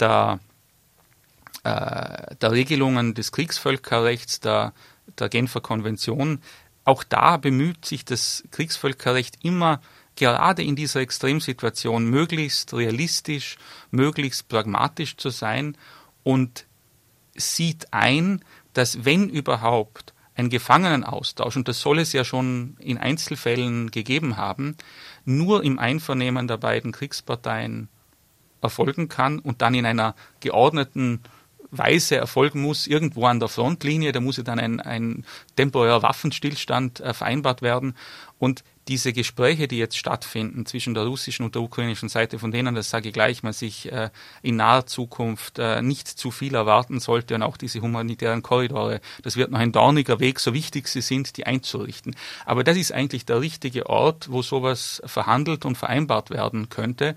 der, 0.00 0.40
äh, 1.62 2.36
der 2.36 2.52
Regelungen 2.52 3.14
des 3.14 3.32
Kriegsvölkerrechts, 3.32 4.40
der, 4.40 4.72
der 5.18 5.28
Genfer 5.28 5.60
Konvention, 5.60 6.40
auch 6.84 7.02
da 7.04 7.36
bemüht 7.36 7.84
sich 7.84 8.04
das 8.04 8.44
Kriegsvölkerrecht 8.50 9.38
immer 9.42 9.80
gerade 10.16 10.62
in 10.62 10.76
dieser 10.76 11.00
Extremsituation 11.00 12.04
möglichst 12.04 12.72
realistisch, 12.74 13.56
möglichst 13.90 14.48
pragmatisch 14.48 15.16
zu 15.16 15.30
sein 15.30 15.76
und 16.22 16.66
sieht 17.34 17.92
ein, 17.92 18.44
dass 18.74 19.04
wenn 19.04 19.28
überhaupt 19.28 20.12
ein 20.36 20.50
Gefangenenaustausch, 20.50 21.56
und 21.56 21.68
das 21.68 21.80
soll 21.80 22.00
es 22.00 22.12
ja 22.12 22.24
schon 22.24 22.76
in 22.80 22.98
Einzelfällen 22.98 23.90
gegeben 23.90 24.36
haben, 24.36 24.76
nur 25.24 25.62
im 25.64 25.78
Einvernehmen 25.78 26.48
der 26.48 26.56
beiden 26.58 26.92
Kriegsparteien 26.92 27.88
erfolgen 28.60 29.08
kann 29.08 29.38
und 29.38 29.62
dann 29.62 29.74
in 29.74 29.86
einer 29.86 30.14
geordneten 30.40 31.20
Weise 31.70 32.16
erfolgen 32.16 32.62
muss, 32.62 32.86
irgendwo 32.86 33.26
an 33.26 33.40
der 33.40 33.48
Frontlinie. 33.48 34.12
Da 34.12 34.20
muss 34.20 34.36
ja 34.36 34.42
dann 34.42 34.58
ein, 34.58 34.80
ein 34.80 35.24
temporärer 35.56 36.02
Waffenstillstand 36.02 37.00
äh, 37.00 37.14
vereinbart 37.14 37.62
werden. 37.62 37.94
Und 38.38 38.64
diese 38.88 39.12
Gespräche, 39.12 39.66
die 39.66 39.78
jetzt 39.78 39.96
stattfinden 39.96 40.66
zwischen 40.66 40.92
der 40.92 41.04
russischen 41.04 41.44
und 41.44 41.54
der 41.54 41.62
ukrainischen 41.62 42.08
Seite, 42.08 42.38
von 42.38 42.50
denen, 42.50 42.74
das 42.74 42.90
sage 42.90 43.08
ich 43.08 43.14
gleich, 43.14 43.42
man 43.42 43.54
sich 43.54 43.90
äh, 43.90 44.10
in 44.42 44.56
naher 44.56 44.86
Zukunft 44.86 45.58
äh, 45.58 45.80
nicht 45.80 46.06
zu 46.06 46.30
viel 46.30 46.54
erwarten 46.54 47.00
sollte 47.00 47.34
und 47.34 47.42
auch 47.42 47.56
diese 47.56 47.80
humanitären 47.80 48.42
Korridore, 48.42 49.00
das 49.22 49.36
wird 49.36 49.50
noch 49.50 49.58
ein 49.58 49.72
dorniger 49.72 50.20
Weg, 50.20 50.38
so 50.38 50.52
wichtig 50.52 50.88
sie 50.88 51.00
sind, 51.00 51.36
die 51.38 51.46
einzurichten. 51.46 52.14
Aber 52.44 52.62
das 52.62 52.76
ist 52.76 52.92
eigentlich 52.92 53.24
der 53.24 53.40
richtige 53.40 53.86
Ort, 53.86 54.30
wo 54.30 54.42
sowas 54.42 55.00
verhandelt 55.06 55.64
und 55.64 55.76
vereinbart 55.76 56.30
werden 56.30 56.68
könnte. 56.68 57.16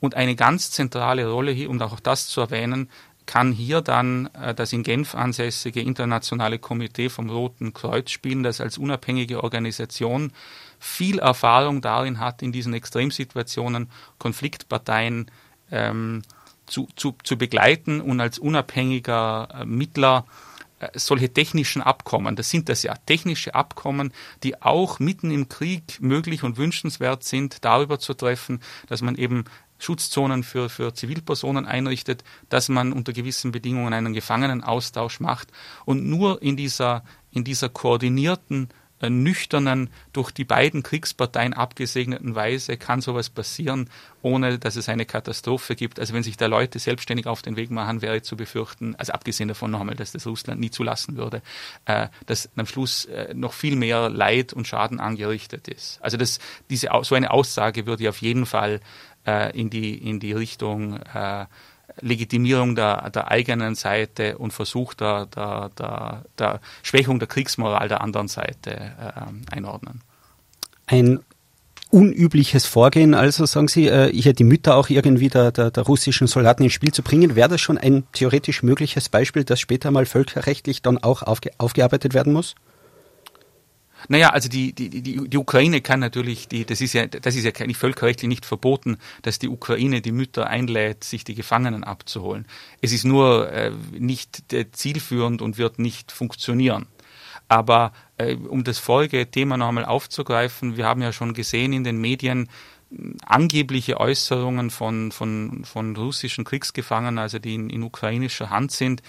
Und 0.00 0.14
eine 0.14 0.36
ganz 0.36 0.70
zentrale 0.70 1.28
Rolle 1.28 1.50
hier, 1.50 1.70
um 1.70 1.82
auch 1.82 1.98
das 1.98 2.28
zu 2.28 2.40
erwähnen, 2.40 2.88
kann 3.28 3.52
hier 3.52 3.82
dann 3.82 4.30
äh, 4.32 4.54
das 4.54 4.72
in 4.72 4.82
Genf 4.82 5.14
ansässige 5.14 5.82
internationale 5.82 6.58
Komitee 6.58 7.10
vom 7.10 7.28
Roten 7.28 7.74
Kreuz 7.74 8.10
spielen, 8.10 8.42
das 8.42 8.60
als 8.60 8.78
unabhängige 8.78 9.44
Organisation 9.44 10.32
viel 10.80 11.18
Erfahrung 11.18 11.82
darin 11.82 12.20
hat, 12.20 12.40
in 12.40 12.52
diesen 12.52 12.72
Extremsituationen 12.72 13.90
Konfliktparteien 14.18 15.30
ähm, 15.70 16.22
zu, 16.66 16.88
zu, 16.96 17.16
zu 17.22 17.36
begleiten 17.36 18.00
und 18.00 18.18
als 18.18 18.38
unabhängiger 18.38 19.48
äh, 19.52 19.64
Mittler 19.66 20.24
äh, 20.80 20.88
solche 20.94 21.30
technischen 21.30 21.82
Abkommen, 21.82 22.34
das 22.34 22.48
sind 22.48 22.70
das 22.70 22.82
ja, 22.82 22.94
technische 23.04 23.54
Abkommen, 23.54 24.10
die 24.42 24.62
auch 24.62 25.00
mitten 25.00 25.30
im 25.30 25.50
Krieg 25.50 26.00
möglich 26.00 26.44
und 26.44 26.56
wünschenswert 26.56 27.24
sind, 27.24 27.62
darüber 27.62 27.98
zu 27.98 28.14
treffen, 28.14 28.60
dass 28.86 29.02
man 29.02 29.16
eben 29.16 29.44
Schutzzonen 29.78 30.42
für, 30.42 30.68
für 30.68 30.94
Zivilpersonen 30.94 31.66
einrichtet, 31.66 32.24
dass 32.48 32.68
man 32.68 32.92
unter 32.92 33.12
gewissen 33.12 33.52
Bedingungen 33.52 33.92
einen 33.92 34.12
Gefangenenaustausch 34.12 35.20
macht. 35.20 35.48
Und 35.84 36.06
nur 36.06 36.42
in 36.42 36.56
dieser, 36.56 37.04
in 37.30 37.44
dieser 37.44 37.68
koordinierten, 37.68 38.68
äh, 39.00 39.10
nüchternen, 39.10 39.90
durch 40.12 40.32
die 40.32 40.44
beiden 40.44 40.82
Kriegsparteien 40.82 41.54
abgesegneten 41.54 42.34
Weise 42.34 42.76
kann 42.76 43.00
sowas 43.00 43.30
passieren, 43.30 43.88
ohne 44.22 44.58
dass 44.58 44.74
es 44.74 44.88
eine 44.88 45.06
Katastrophe 45.06 45.76
gibt. 45.76 46.00
Also 46.00 46.14
wenn 46.14 46.24
sich 46.24 46.36
da 46.36 46.46
Leute 46.46 46.80
selbstständig 46.80 47.28
auf 47.28 47.40
den 47.40 47.54
Weg 47.54 47.70
machen, 47.70 48.02
wäre 48.02 48.22
zu 48.22 48.36
befürchten, 48.36 48.96
also 48.96 49.12
abgesehen 49.12 49.46
davon 49.46 49.70
nochmal, 49.70 49.94
dass 49.94 50.10
das 50.10 50.26
Russland 50.26 50.60
nie 50.60 50.70
zulassen 50.70 51.16
würde, 51.16 51.42
äh, 51.84 52.08
dass 52.26 52.48
am 52.56 52.66
Schluss 52.66 53.04
äh, 53.04 53.34
noch 53.34 53.52
viel 53.52 53.76
mehr 53.76 54.10
Leid 54.10 54.52
und 54.52 54.66
Schaden 54.66 54.98
angerichtet 54.98 55.68
ist. 55.68 56.02
Also 56.02 56.16
das, 56.16 56.40
diese, 56.68 56.88
so 57.02 57.14
eine 57.14 57.30
Aussage 57.30 57.86
würde 57.86 58.02
ich 58.02 58.08
auf 58.08 58.20
jeden 58.20 58.46
Fall 58.46 58.80
äh, 59.28 59.58
in, 59.58 59.70
die, 59.70 59.94
in 59.94 60.20
die 60.20 60.32
Richtung 60.32 60.96
äh, 60.96 61.46
Legitimierung 62.00 62.74
der, 62.74 63.10
der 63.10 63.30
eigenen 63.30 63.74
Seite 63.74 64.38
und 64.38 64.52
Versuch 64.52 64.94
der, 64.94 65.26
der, 65.26 65.70
der, 65.78 66.24
der 66.38 66.60
Schwächung 66.82 67.18
der 67.18 67.28
Kriegsmoral 67.28 67.88
der 67.88 68.00
anderen 68.00 68.28
Seite 68.28 68.70
äh, 68.70 69.54
einordnen. 69.54 70.00
Ein 70.86 71.20
unübliches 71.90 72.66
Vorgehen. 72.66 73.14
Also 73.14 73.46
sagen 73.46 73.68
Sie, 73.68 73.86
äh, 73.86 74.12
hier 74.12 74.34
die 74.34 74.44
Mütter 74.44 74.76
auch 74.76 74.90
irgendwie 74.90 75.28
der, 75.28 75.52
der, 75.52 75.70
der 75.70 75.82
russischen 75.84 76.26
Soldaten 76.26 76.62
ins 76.62 76.74
Spiel 76.74 76.92
zu 76.92 77.02
bringen. 77.02 77.34
Wäre 77.34 77.48
das 77.48 77.60
schon 77.60 77.78
ein 77.78 78.04
theoretisch 78.12 78.62
mögliches 78.62 79.08
Beispiel, 79.08 79.44
das 79.44 79.60
später 79.60 79.90
mal 79.90 80.06
völkerrechtlich 80.06 80.82
dann 80.82 80.98
auch 80.98 81.22
aufge, 81.22 81.50
aufgearbeitet 81.58 82.14
werden 82.14 82.32
muss? 82.32 82.54
Naja, 84.06 84.30
also 84.30 84.48
die, 84.48 84.72
die, 84.72 84.88
die, 84.88 85.28
die 85.28 85.36
Ukraine 85.36 85.80
kann 85.80 85.98
natürlich, 85.98 86.46
die, 86.46 86.64
das 86.64 86.80
ist 86.80 86.92
ja, 86.92 87.06
das 87.06 87.34
ist 87.34 87.44
ja 87.44 87.66
nicht 87.66 87.78
völkerrechtlich 87.78 88.28
nicht 88.28 88.46
verboten, 88.46 88.98
dass 89.22 89.38
die 89.38 89.48
Ukraine 89.48 90.00
die 90.00 90.12
Mütter 90.12 90.46
einlädt, 90.46 91.02
sich 91.02 91.24
die 91.24 91.34
Gefangenen 91.34 91.82
abzuholen. 91.82 92.46
Es 92.80 92.92
ist 92.92 93.04
nur 93.04 93.50
äh, 93.50 93.72
nicht 93.92 94.52
äh, 94.52 94.70
zielführend 94.70 95.42
und 95.42 95.58
wird 95.58 95.78
nicht 95.78 96.12
funktionieren. 96.12 96.86
Aber 97.48 97.92
äh, 98.18 98.34
um 98.34 98.62
das 98.62 98.78
vorige 98.78 99.30
Thema 99.30 99.56
noch 99.56 99.68
einmal 99.68 99.86
aufzugreifen, 99.86 100.76
wir 100.76 100.86
haben 100.86 101.02
ja 101.02 101.12
schon 101.12 101.34
gesehen 101.34 101.72
in 101.72 101.82
den 101.82 102.00
Medien, 102.00 102.48
angebliche 103.26 104.00
Äußerungen 104.00 104.70
von, 104.70 105.12
von, 105.12 105.64
von 105.64 105.94
russischen 105.96 106.44
Kriegsgefangenen, 106.44 107.18
also 107.18 107.38
die 107.38 107.54
in, 107.54 107.68
in 107.68 107.82
ukrainischer 107.82 108.50
Hand 108.50 108.72
sind, 108.72 109.02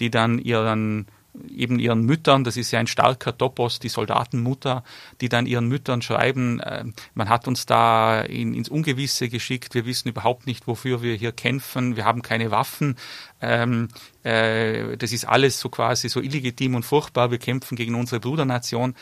die 0.00 0.10
dann 0.10 0.38
ihren 0.38 1.06
eben 1.48 1.78
ihren 1.78 2.02
Müttern, 2.02 2.44
das 2.44 2.56
ist 2.56 2.70
ja 2.70 2.80
ein 2.80 2.86
starker 2.86 3.36
Topos, 3.36 3.78
die 3.78 3.88
Soldatenmutter, 3.88 4.84
die 5.20 5.28
dann 5.28 5.46
ihren 5.46 5.68
Müttern 5.68 6.02
schreiben, 6.02 6.60
äh, 6.60 6.84
man 7.14 7.28
hat 7.28 7.48
uns 7.48 7.66
da 7.66 8.20
in, 8.22 8.54
ins 8.54 8.68
Ungewisse 8.68 9.28
geschickt, 9.28 9.74
wir 9.74 9.86
wissen 9.86 10.08
überhaupt 10.08 10.46
nicht, 10.46 10.66
wofür 10.66 11.02
wir 11.02 11.14
hier 11.14 11.32
kämpfen, 11.32 11.96
wir 11.96 12.04
haben 12.04 12.22
keine 12.22 12.50
Waffen, 12.50 12.96
ähm, 13.40 13.88
äh, 14.22 14.96
das 14.96 15.12
ist 15.12 15.24
alles 15.26 15.60
so 15.60 15.68
quasi 15.68 16.08
so 16.08 16.20
illegitim 16.20 16.74
und 16.74 16.84
furchtbar, 16.84 17.30
wir 17.30 17.38
kämpfen 17.38 17.76
gegen 17.76 17.94
unsere 17.94 18.20
Brudernation. 18.20 18.94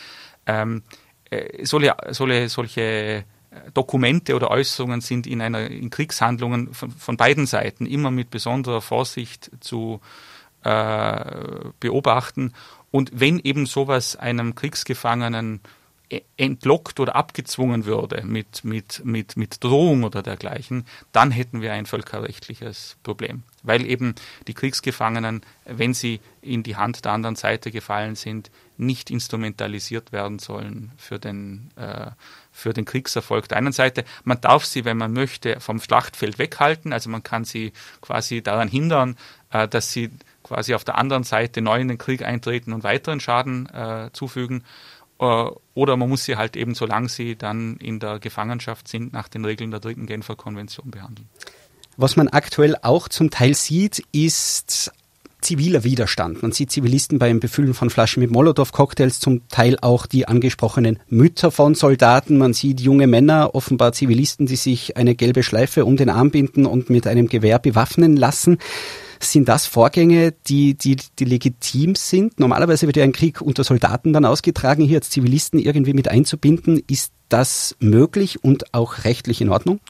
Ähm, 0.46 0.82
äh, 1.30 1.64
solche, 1.64 1.96
solche, 2.10 2.48
solche 2.48 2.80
äh, 2.82 3.24
Dokumente 3.72 4.34
oder 4.34 4.50
Äußerungen 4.50 5.00
sind 5.00 5.26
in 5.26 5.40
einer 5.40 5.70
in 5.70 5.90
Kriegshandlungen 5.90 6.74
von, 6.74 6.90
von 6.90 7.16
beiden 7.16 7.46
Seiten 7.46 7.86
immer 7.86 8.10
mit 8.10 8.30
besonderer 8.30 8.80
Vorsicht 8.80 9.50
zu 9.60 10.00
äh, 10.02 10.33
beobachten. 10.64 12.52
Und 12.90 13.11
wenn 13.12 13.40
eben 13.40 13.66
sowas 13.66 14.14
einem 14.14 14.54
Kriegsgefangenen 14.54 15.61
e-, 16.11 16.21
entlockt 16.37 17.00
oder 17.00 17.16
abgezwungen 17.16 17.87
würde 17.87 18.23
mit, 18.25 18.62
mit, 18.62 19.04
mit, 19.04 19.37
mit 19.37 19.64
Drohung 19.64 20.04
oder 20.04 20.23
dergleichen, 20.23 20.87
dann 21.11 21.33
hätten 21.33 21.61
wir 21.61 21.73
ein 21.73 21.87
völkerrechtliches 21.87 22.97
Problem. 23.02 23.42
Weil 23.64 23.85
eben 23.85 24.14
die 24.47 24.54
Kriegsgefangenen, 24.54 25.40
wenn 25.64 25.92
sie 25.92 26.21
in 26.40 26.62
die 26.62 26.76
Hand 26.76 27.04
der 27.04 27.12
anderen 27.12 27.35
Seite 27.35 27.73
gefallen 27.73 28.14
sind, 28.14 28.52
nicht 28.76 29.11
instrumentalisiert 29.11 30.12
werden 30.12 30.38
sollen 30.38 30.92
für 30.97 31.18
den, 31.18 31.71
äh, 31.76 32.11
für 32.52 32.73
den 32.73 32.85
Kriegserfolg 32.85 33.49
der 33.49 33.59
einen 33.59 33.73
Seite. 33.73 34.04
Man 34.23 34.40
darf 34.40 34.64
sie, 34.64 34.85
wenn 34.85 34.99
man 34.99 35.12
möchte, 35.12 35.59
vom 35.61 35.80
Schlachtfeld 35.80 36.38
weghalten. 36.38 36.92
Also 36.92 37.11
man 37.11 37.23
kann 37.23 37.44
sie 37.44 37.73
quasi 38.00 38.42
daran 38.42 38.68
hindern, 38.68 39.16
äh, 39.50 39.66
dass 39.66 39.90
sie 39.92 40.11
quasi 40.44 40.74
auf 40.74 40.84
der 40.84 40.96
anderen 40.96 41.24
Seite 41.24 41.60
neu 41.60 41.80
in 41.80 41.88
den 41.88 41.98
Krieg 41.98 42.22
eintreten 42.22 42.72
und 42.72 42.84
weiteren 42.84 43.18
Schaden 43.18 43.68
äh, 43.70 44.10
zufügen. 44.12 44.62
Äh, 45.18 45.46
oder 45.74 45.96
man 45.96 46.08
muss 46.08 46.24
sie 46.24 46.36
halt 46.36 46.56
eben, 46.56 46.74
solange 46.74 47.08
sie 47.08 47.34
dann 47.34 47.76
in 47.78 47.98
der 47.98 48.20
Gefangenschaft 48.20 48.86
sind, 48.86 49.12
nach 49.12 49.28
den 49.28 49.44
Regeln 49.44 49.72
der 49.72 49.80
dritten 49.80 50.06
Genfer 50.06 50.36
Konvention 50.36 50.90
behandeln. 50.90 51.28
Was 51.96 52.16
man 52.16 52.28
aktuell 52.28 52.76
auch 52.82 53.08
zum 53.08 53.30
Teil 53.30 53.54
sieht, 53.54 54.04
ist 54.12 54.92
ziviler 55.44 55.84
Widerstand. 55.84 56.42
Man 56.42 56.52
sieht 56.52 56.72
Zivilisten 56.72 57.18
beim 57.18 57.38
Befüllen 57.38 57.74
von 57.74 57.90
Flaschen 57.90 58.22
mit 58.22 58.30
Molotow-Cocktails, 58.30 59.20
zum 59.20 59.46
Teil 59.48 59.76
auch 59.80 60.06
die 60.06 60.26
angesprochenen 60.26 60.98
Mütter 61.08 61.50
von 61.50 61.74
Soldaten. 61.74 62.38
Man 62.38 62.54
sieht 62.54 62.80
junge 62.80 63.06
Männer, 63.06 63.54
offenbar 63.54 63.92
Zivilisten, 63.92 64.46
die 64.46 64.56
sich 64.56 64.96
eine 64.96 65.14
gelbe 65.14 65.42
Schleife 65.42 65.84
um 65.84 65.96
den 65.96 66.10
Arm 66.10 66.30
binden 66.30 66.66
und 66.66 66.90
mit 66.90 67.06
einem 67.06 67.28
Gewehr 67.28 67.58
bewaffnen 67.58 68.16
lassen. 68.16 68.58
Sind 69.24 69.48
das 69.48 69.66
Vorgänge, 69.66 70.32
die, 70.48 70.74
die, 70.74 70.96
die 71.18 71.24
legitim 71.24 71.94
sind? 71.94 72.38
Normalerweise 72.38 72.86
wird 72.86 72.96
ja 72.96 73.04
ein 73.04 73.12
Krieg 73.12 73.40
unter 73.40 73.64
Soldaten 73.64 74.12
dann 74.12 74.24
ausgetragen. 74.24 74.84
Hier 74.84 74.98
als 74.98 75.10
Zivilisten 75.10 75.58
irgendwie 75.58 75.94
mit 75.94 76.08
einzubinden, 76.08 76.82
ist 76.86 77.12
das 77.30 77.74
möglich 77.80 78.44
und 78.44 78.74
auch 78.74 79.04
rechtlich 79.04 79.40
in 79.40 79.48
Ordnung? 79.48 79.80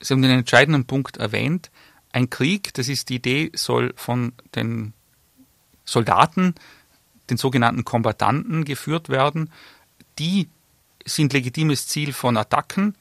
Sie 0.00 0.12
haben 0.12 0.20
den 0.20 0.30
entscheidenden 0.30 0.84
Punkt 0.84 1.16
erwähnt. 1.16 1.70
Ein 2.12 2.28
Krieg, 2.28 2.74
das 2.74 2.88
ist 2.88 3.08
die 3.08 3.16
Idee, 3.16 3.50
soll 3.54 3.92
von 3.96 4.32
den 4.54 4.92
Soldaten, 5.84 6.54
den 7.30 7.38
sogenannten 7.38 7.84
Kombattanten 7.84 8.64
geführt 8.64 9.08
werden. 9.08 9.50
Die 10.18 10.48
sind 11.04 11.32
legitimes 11.32 11.86
Ziel 11.88 12.12
von 12.12 12.36
Attacken 12.36 12.94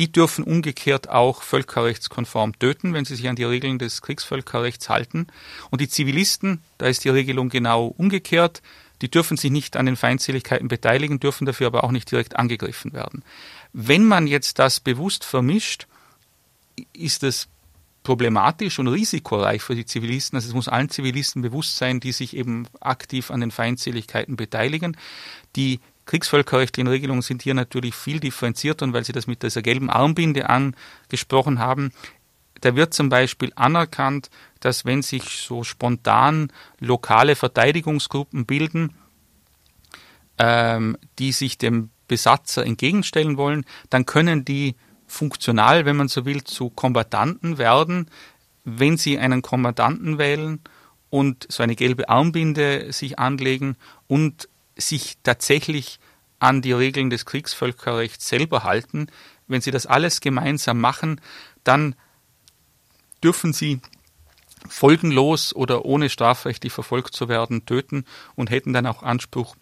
die 0.00 0.10
dürfen 0.10 0.44
umgekehrt 0.44 1.10
auch 1.10 1.42
völkerrechtskonform 1.42 2.58
töten, 2.58 2.94
wenn 2.94 3.04
sie 3.04 3.16
sich 3.16 3.28
an 3.28 3.36
die 3.36 3.44
Regeln 3.44 3.78
des 3.78 4.00
Kriegsvölkerrechts 4.00 4.88
halten. 4.88 5.26
Und 5.68 5.82
die 5.82 5.90
Zivilisten, 5.90 6.62
da 6.78 6.86
ist 6.86 7.04
die 7.04 7.10
Regelung 7.10 7.50
genau 7.50 7.88
umgekehrt, 7.98 8.62
die 9.02 9.10
dürfen 9.10 9.36
sich 9.36 9.50
nicht 9.50 9.76
an 9.76 9.84
den 9.84 9.96
Feindseligkeiten 9.96 10.68
beteiligen, 10.68 11.20
dürfen 11.20 11.44
dafür 11.44 11.66
aber 11.66 11.84
auch 11.84 11.90
nicht 11.90 12.10
direkt 12.10 12.36
angegriffen 12.36 12.94
werden. 12.94 13.22
Wenn 13.74 14.06
man 14.06 14.26
jetzt 14.26 14.58
das 14.58 14.80
bewusst 14.80 15.22
vermischt, 15.22 15.86
ist 16.94 17.22
es 17.22 17.48
problematisch 18.02 18.78
und 18.78 18.88
risikoreich 18.88 19.60
für 19.60 19.74
die 19.74 19.84
Zivilisten. 19.84 20.34
Also 20.34 20.48
es 20.48 20.54
muss 20.54 20.68
allen 20.68 20.88
Zivilisten 20.88 21.42
bewusst 21.42 21.76
sein, 21.76 22.00
die 22.00 22.12
sich 22.12 22.34
eben 22.34 22.66
aktiv 22.80 23.30
an 23.30 23.40
den 23.40 23.50
Feindseligkeiten 23.50 24.36
beteiligen. 24.36 24.96
Die 25.56 25.78
kriegsvölkerrechtlichen 26.06 26.88
Regelungen 26.88 27.22
sind 27.22 27.42
hier 27.42 27.54
natürlich 27.54 27.94
viel 27.94 28.20
differenzierter 28.20 28.84
und 28.84 28.92
weil 28.92 29.04
Sie 29.04 29.12
das 29.12 29.26
mit 29.26 29.42
dieser 29.42 29.62
gelben 29.62 29.90
Armbinde 29.90 30.48
angesprochen 30.48 31.58
haben, 31.58 31.92
da 32.60 32.76
wird 32.76 32.92
zum 32.92 33.08
Beispiel 33.08 33.52
anerkannt, 33.56 34.30
dass 34.60 34.84
wenn 34.84 35.02
sich 35.02 35.38
so 35.38 35.64
spontan 35.64 36.52
lokale 36.78 37.36
Verteidigungsgruppen 37.36 38.44
bilden, 38.44 38.94
ähm, 40.38 40.96
die 41.18 41.32
sich 41.32 41.58
dem 41.58 41.90
Besatzer 42.08 42.66
entgegenstellen 42.66 43.36
wollen, 43.36 43.64
dann 43.88 44.04
können 44.04 44.44
die 44.44 44.74
funktional, 45.06 45.84
wenn 45.84 45.96
man 45.96 46.08
so 46.08 46.24
will, 46.24 46.44
zu 46.44 46.70
Kombattanten 46.70 47.58
werden, 47.58 48.10
wenn 48.64 48.96
sie 48.96 49.18
einen 49.18 49.42
Kombattanten 49.42 50.18
wählen 50.18 50.60
und 51.08 51.46
so 51.50 51.62
eine 51.62 51.76
gelbe 51.76 52.08
Armbinde 52.08 52.92
sich 52.92 53.18
anlegen 53.18 53.76
und 54.06 54.48
sich 54.76 55.16
tatsächlich 55.22 55.98
an 56.38 56.62
die 56.62 56.72
Regeln 56.72 57.10
des 57.10 57.26
Kriegsvölkerrechts 57.26 58.28
selber 58.28 58.64
halten. 58.64 59.08
Wenn 59.46 59.60
sie 59.60 59.70
das 59.70 59.86
alles 59.86 60.20
gemeinsam 60.20 60.80
machen, 60.80 61.20
dann 61.64 61.94
dürfen 63.22 63.52
sie 63.52 63.80
folgenlos 64.68 65.54
oder 65.54 65.84
ohne 65.84 66.08
strafrechtlich 66.08 66.72
verfolgt 66.72 67.14
zu 67.14 67.28
werden 67.28 67.66
töten 67.66 68.04
und 68.34 68.50
hätten 68.50 68.72
dann 68.72 68.86
auch 68.86 69.02
Anspruch 69.02 69.56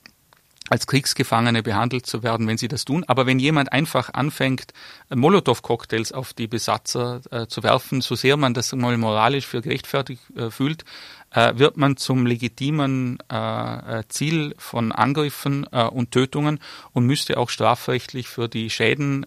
als 0.69 0.87
Kriegsgefangene 0.87 1.63
behandelt 1.63 2.07
zu 2.07 2.23
werden, 2.23 2.47
wenn 2.47 2.59
sie 2.59 2.69
das 2.69 2.85
tun. 2.85 3.05
Aber 3.07 3.27
wenn 3.27 3.39
jemand 3.39 3.73
einfach 3.73 4.13
anfängt, 4.15 4.73
Molotow-Cocktails 5.15 6.13
auf 6.13 6.33
die 6.33 6.47
Besatzer 6.47 7.21
äh, 7.31 7.47
zu 7.47 7.63
werfen, 7.63 8.01
so 8.01 8.15
sehr 8.15 8.37
man 8.37 8.55
das 8.55 8.73
mal 8.75 8.97
moralisch 8.97 9.47
für 9.47 9.61
gerechtfertigt 9.61 10.23
äh, 10.37 10.51
fühlt, 10.51 10.85
äh, 11.31 11.59
wird 11.59 11.77
man 11.77 11.97
zum 11.97 12.27
legitimen 12.27 13.19
äh, 13.31 13.99
äh, 13.99 14.03
Ziel 14.09 14.55
von 14.59 14.93
Angriffen 14.93 15.67
äh, 15.73 15.85
und 15.85 16.11
Tötungen 16.11 16.59
und 16.93 17.05
müsste 17.05 17.39
auch 17.39 17.51
strafrechtlich 17.51 18.29
für 18.29 18.49
die 18.49 18.71
Schäden, 18.71 19.25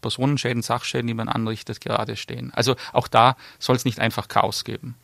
Personenschäden, 0.00 0.62
Sachschäden, 0.62 1.06
die 1.06 1.14
man 1.14 1.28
anrichtet, 1.28 1.80
gerade 1.80 2.16
stehen. 2.16 2.52
Also 2.54 2.76
auch 2.92 3.08
da 3.08 3.36
soll 3.58 3.76
es 3.76 3.84
nicht 3.84 4.00
einfach 4.00 4.28
Chaos 4.28 4.64
geben. 4.64 4.94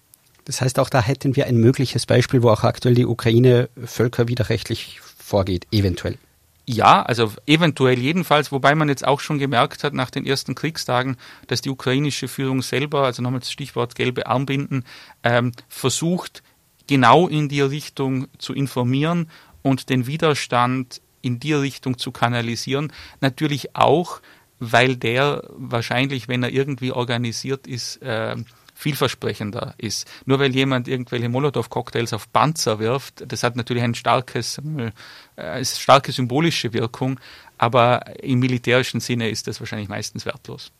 Das 0.45 0.61
heißt, 0.61 0.79
auch 0.79 0.89
da 0.89 1.03
hätten 1.03 1.37
wir 1.37 1.47
ein 1.47 1.57
mögliches 1.57 2.07
Beispiel, 2.07 2.43
wo 2.43 2.51
auch 2.51 2.65
aktuell 2.65 2.95
die 2.95 3.05
Ukraine 3.05 3.69
völkerwiderrechtlich 3.85 5.01
vorgeht, 5.29 5.67
eventuell. 5.71 6.19
Ja, 6.71 7.03
also 7.03 7.33
eventuell 7.47 7.99
jedenfalls, 7.99 8.53
wobei 8.53 8.75
man 8.75 8.91
jetzt 8.91 9.07
auch 9.07 9.21
schon 9.21 9.39
gemerkt 9.39 9.85
hat 9.85 9.95
nach 9.95 10.11
den 10.11 10.27
ersten 10.27 10.55
Kriegstagen, 10.55 11.17
dass 11.47 11.63
die 11.63 11.71
ukrainische 11.71 12.29
Führung 12.29 12.61
selber, 12.61 13.05
also 13.05 13.23
nochmal 13.23 13.41
das 13.41 13.51
Stichwort 13.51 13.95
gelbe 13.95 14.27
Armbinden, 14.27 14.85
ähm, 15.23 15.53
versucht, 15.69 16.43
genau 16.87 17.27
in 17.27 17.49
die 17.49 17.63
Richtung 17.63 18.29
zu 18.37 18.53
informieren 18.53 19.31
und 19.63 19.89
den 19.89 20.07
Widerstand 20.07 21.01
in 21.23 21.41
die 21.41 21.55
Richtung 21.55 21.97
zu 21.97 22.13
kanalisieren. 22.13 22.93
Natürlich 23.23 23.75
auch, 23.75 24.21
weil 24.59 24.97
der 24.97 25.45
wahrscheinlich, 25.57 26.29
wenn 26.29 26.43
er 26.43 26.51
irgendwie 26.51 26.93
organisiert 26.93 27.67
ist, 27.67 28.03
äh, 28.03 28.37
vielversprechender 28.79 29.75
ist. 29.77 30.07
Nur 30.25 30.39
weil 30.39 30.55
jemand 30.55 30.87
irgendwelche 30.87 31.29
Molotow-Cocktails 31.29 32.13
auf 32.13 32.33
Panzer 32.33 32.79
wirft, 32.79 33.25
das 33.27 33.43
hat 33.43 33.57
natürlich 33.57 33.83
ein 33.83 33.97
starkes, 33.97 34.59
äh, 34.77 34.93
eine 35.37 35.65
starke 35.65 36.13
symbolische 36.13 36.73
Wirkung, 36.73 37.19
aber 37.59 38.23
im 38.23 38.39
militärischen 38.39 39.01
Sinne 39.01 39.31
ist 39.31 39.49
das 39.49 39.59
wahrscheinlich 39.59 39.89
meistens 39.89 40.27
wertlos. 40.27 40.71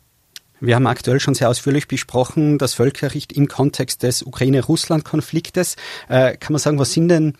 Wir 0.61 0.75
haben 0.75 0.87
aktuell 0.87 1.19
schon 1.19 1.35
sehr 1.35 1.49
ausführlich 1.49 1.89
besprochen, 1.89 2.57
das 2.57 2.73
Völkerrecht 2.73 3.33
im 3.33 3.47
Kontext 3.49 4.03
des 4.03 4.23
Ukraine-Russland-Konfliktes. 4.23 5.75
Äh, 6.07 6.37
kann 6.37 6.53
man 6.53 6.59
sagen, 6.59 6.79
was 6.79 6.93
sind 6.93 7.09
denn 7.09 7.33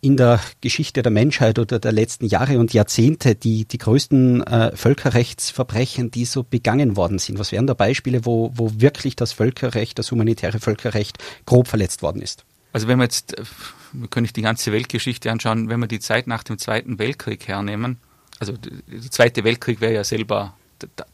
in 0.00 0.16
der 0.16 0.40
Geschichte 0.60 1.02
der 1.02 1.12
Menschheit 1.12 1.58
oder 1.58 1.78
der 1.78 1.92
letzten 1.92 2.26
Jahre 2.26 2.58
und 2.58 2.72
Jahrzehnte 2.72 3.34
die, 3.34 3.64
die 3.66 3.78
größten 3.78 4.42
äh, 4.46 4.76
Völkerrechtsverbrechen, 4.76 6.10
die 6.10 6.24
so 6.24 6.42
begangen 6.42 6.96
worden 6.96 7.18
sind? 7.18 7.38
Was 7.38 7.52
wären 7.52 7.66
da 7.66 7.74
Beispiele, 7.74 8.24
wo, 8.24 8.50
wo 8.54 8.80
wirklich 8.80 9.16
das 9.16 9.32
Völkerrecht, 9.32 9.98
das 9.98 10.10
humanitäre 10.10 10.60
Völkerrecht 10.60 11.18
grob 11.46 11.68
verletzt 11.68 12.02
worden 12.02 12.22
ist? 12.22 12.44
Also 12.72 12.88
wenn 12.88 12.98
wir 12.98 13.04
jetzt, 13.04 13.36
wir 13.92 14.08
können 14.08 14.22
nicht 14.22 14.36
die 14.36 14.42
ganze 14.42 14.72
Weltgeschichte 14.72 15.30
anschauen, 15.30 15.68
wenn 15.68 15.80
wir 15.80 15.88
die 15.88 16.00
Zeit 16.00 16.26
nach 16.26 16.44
dem 16.44 16.58
Zweiten 16.58 16.98
Weltkrieg 16.98 17.46
hernehmen, 17.48 17.98
also 18.38 18.54
der 18.54 19.10
Zweite 19.10 19.44
Weltkrieg 19.44 19.80
wäre 19.80 19.92
ja 19.92 20.04
selber 20.04 20.54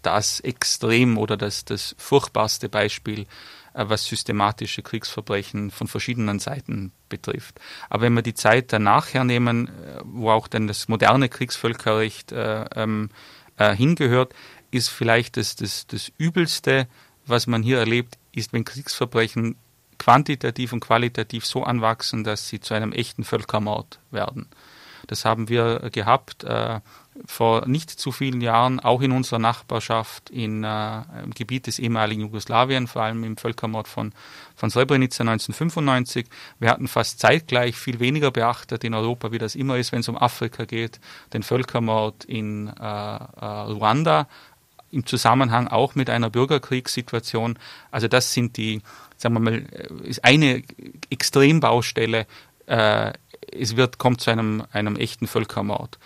das 0.03 0.39
Extrem 0.41 1.19
oder 1.19 1.37
das, 1.37 1.65
das 1.65 1.97
furchtbarste 1.99 2.69
Beispiel 2.69 3.23
äh, 3.23 3.25
was 3.77 4.07
systematische 4.07 4.83
Kriegsverbrechen 4.83 5.71
von 5.71 5.87
verschiedenen 5.87 6.39
Seiten 6.39 6.93
betrifft. 7.09 7.61
Aber 7.91 8.03
wenn 8.03 8.15
wir 8.15 8.23
die 8.23 8.35
Zeit 8.35 8.73
danach 8.73 9.13
hernehmen, 9.13 9.69
äh, 9.69 10.01
wo 10.05 10.31
auch 10.31 10.49
dann 10.49 10.67
das 10.67 10.89
moderne 10.89 11.29
Kriegsvölkerrecht 11.29 12.33
äh, 12.33 12.65
ähm, 12.75 13.11
äh, 13.57 13.75
hingehört, 13.75 14.35
ist 14.71 14.89
vielleicht 14.89 15.37
das, 15.37 15.57
das, 15.57 15.87
das 15.87 16.11
Übelste, 16.19 16.89
was 17.27 17.47
man 17.47 17.63
hier 17.63 17.79
erlebt, 17.79 18.19
ist, 18.33 18.53
wenn 18.53 18.65
Kriegsverbrechen 18.65 19.57
quantitativ 19.99 20.73
und 20.73 20.81
qualitativ 20.81 21.47
so 21.47 21.65
anwachsen, 21.65 22.25
dass 22.25 22.49
sie 22.49 22.61
zu 22.61 22.75
einem 22.75 22.93
echten 22.93 23.25
Völkermord 23.25 24.01
werden. 24.11 24.47
Das 25.07 25.25
haben 25.25 25.49
wir 25.49 25.91
gehabt. 25.91 26.45
Äh, 26.45 26.81
vor 27.25 27.67
nicht 27.67 27.91
zu 27.91 28.13
vielen 28.13 28.41
Jahren 28.41 28.81
auch 28.81 29.01
in 29.01 29.13
unserer 29.13 29.39
Nachbarschaft 29.39 30.31
in, 30.31 30.65
äh, 30.65 31.03
im 31.23 31.33
Gebiet 31.35 31.67
des 31.67 31.79
ehemaligen 31.79 32.23
Jugoslawien, 32.23 32.87
vor 32.87 33.03
allem 33.03 33.25
im 33.25 33.37
Völkermord 33.37 33.89
von, 33.89 34.13
von 34.55 34.71
Srebrenica 34.71 35.23
1995. 35.23 36.27
Wir 36.59 36.71
hatten 36.71 36.89
fast 36.89 37.19
zeitgleich 37.21 37.77
viel 37.77 38.01
weniger 38.01 38.31
beachtet 38.31 38.85
in 38.85 38.95
Europa, 38.95 39.33
wie 39.33 39.39
das 39.39 39.55
immer 39.55 39.77
ist, 39.77 39.93
wenn 39.93 40.01
es 40.01 40.09
um 40.09 40.17
Afrika 40.17 40.65
geht, 40.65 41.01
den 41.33 41.43
Völkermord 41.43 42.25
in 42.25 42.69
äh, 42.69 42.83
äh, 42.83 43.45
Ruanda 43.45 44.29
im 44.91 45.05
Zusammenhang 45.05 45.69
auch 45.69 45.95
mit 45.95 46.11
einer 46.11 46.31
Bürgerkriegssituation. 46.31 47.59
Also 47.91 48.09
das 48.09 48.33
sind 48.33 48.57
die, 48.57 48.83
sagen 49.17 49.35
wir 49.35 49.41
mal, 49.41 49.55
äh, 49.55 50.09
ist 50.09 50.25
eine 50.25 50.63
Extrembaustelle. 51.11 52.27
Äh, 52.67 53.13
es 53.53 53.77
wird, 53.77 53.99
kommt 53.99 54.21
zu 54.21 54.31
einem, 54.31 54.65
einem 54.73 54.97
echten 54.97 55.27
Völkermord 55.27 55.99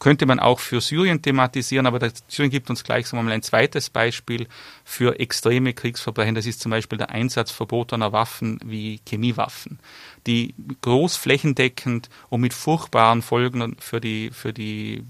könnte 0.00 0.26
man 0.26 0.40
auch 0.40 0.58
für 0.58 0.80
Syrien 0.80 1.22
thematisieren, 1.22 1.86
aber 1.86 2.10
Syrien 2.28 2.50
gibt 2.50 2.70
uns 2.70 2.84
gleich 2.84 3.06
sagen 3.06 3.24
mal, 3.24 3.32
ein 3.32 3.42
zweites 3.42 3.90
Beispiel 3.90 4.48
für 4.84 5.20
extreme 5.20 5.72
Kriegsverbrechen. 5.72 6.34
Das 6.34 6.46
ist 6.46 6.60
zum 6.60 6.70
Beispiel 6.70 6.98
der 6.98 7.10
Einsatz 7.10 7.50
verbotener 7.50 8.12
Waffen 8.12 8.58
wie 8.64 9.00
Chemiewaffen, 9.08 9.78
die 10.26 10.54
großflächendeckend 10.82 12.08
und 12.28 12.40
mit 12.40 12.54
furchtbaren 12.54 13.22
Folgen 13.22 13.76
für 13.78 14.00
die, 14.00 14.30
für 14.30 14.52
die 14.52 15.04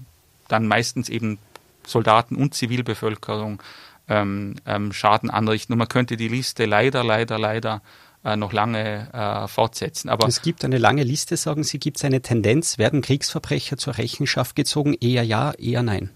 dann 0.47 0.67
meistens 0.67 1.09
eben 1.09 1.39
Soldaten 1.85 2.35
und 2.35 2.53
Zivilbevölkerung 2.53 3.61
ähm, 4.09 4.55
ähm, 4.65 4.93
Schaden 4.93 5.29
anrichten. 5.29 5.73
Und 5.73 5.79
man 5.79 5.87
könnte 5.87 6.17
die 6.17 6.27
Liste 6.27 6.65
leider, 6.65 7.03
leider, 7.03 7.39
leider 7.39 7.81
noch 8.23 8.51
lange 8.53 9.11
äh, 9.13 9.47
fortsetzen. 9.47 10.09
Aber 10.09 10.27
es 10.27 10.41
gibt 10.41 10.65
eine 10.65 10.77
lange 10.77 11.03
Liste, 11.03 11.37
sagen 11.37 11.63
Sie, 11.63 11.79
gibt 11.79 11.97
es 11.97 12.03
eine 12.03 12.21
Tendenz, 12.21 12.77
werden 12.77 13.01
Kriegsverbrecher 13.01 13.77
zur 13.77 13.97
Rechenschaft 13.97 14.55
gezogen? 14.55 14.93
Eher 14.99 15.23
ja, 15.23 15.53
eher 15.53 15.83
nein. 15.83 16.09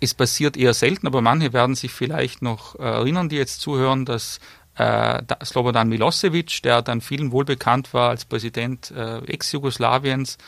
Es 0.00 0.14
passiert 0.14 0.56
eher 0.56 0.74
selten, 0.74 1.06
aber 1.06 1.20
manche 1.20 1.52
werden 1.52 1.74
sich 1.74 1.92
vielleicht 1.92 2.42
noch 2.42 2.78
erinnern, 2.78 3.28
die 3.28 3.36
jetzt 3.36 3.60
zuhören, 3.60 4.04
dass 4.04 4.38
äh, 4.76 5.22
Slobodan 5.44 5.88
Milosevic, 5.88 6.62
der 6.62 6.82
dann 6.82 7.00
vielen 7.00 7.32
wohl 7.32 7.44
bekannt 7.44 7.94
war 7.94 8.10
als 8.10 8.24
Präsident 8.24 8.90
äh, 8.90 9.18
Ex-Jugoslawiens, 9.18 10.38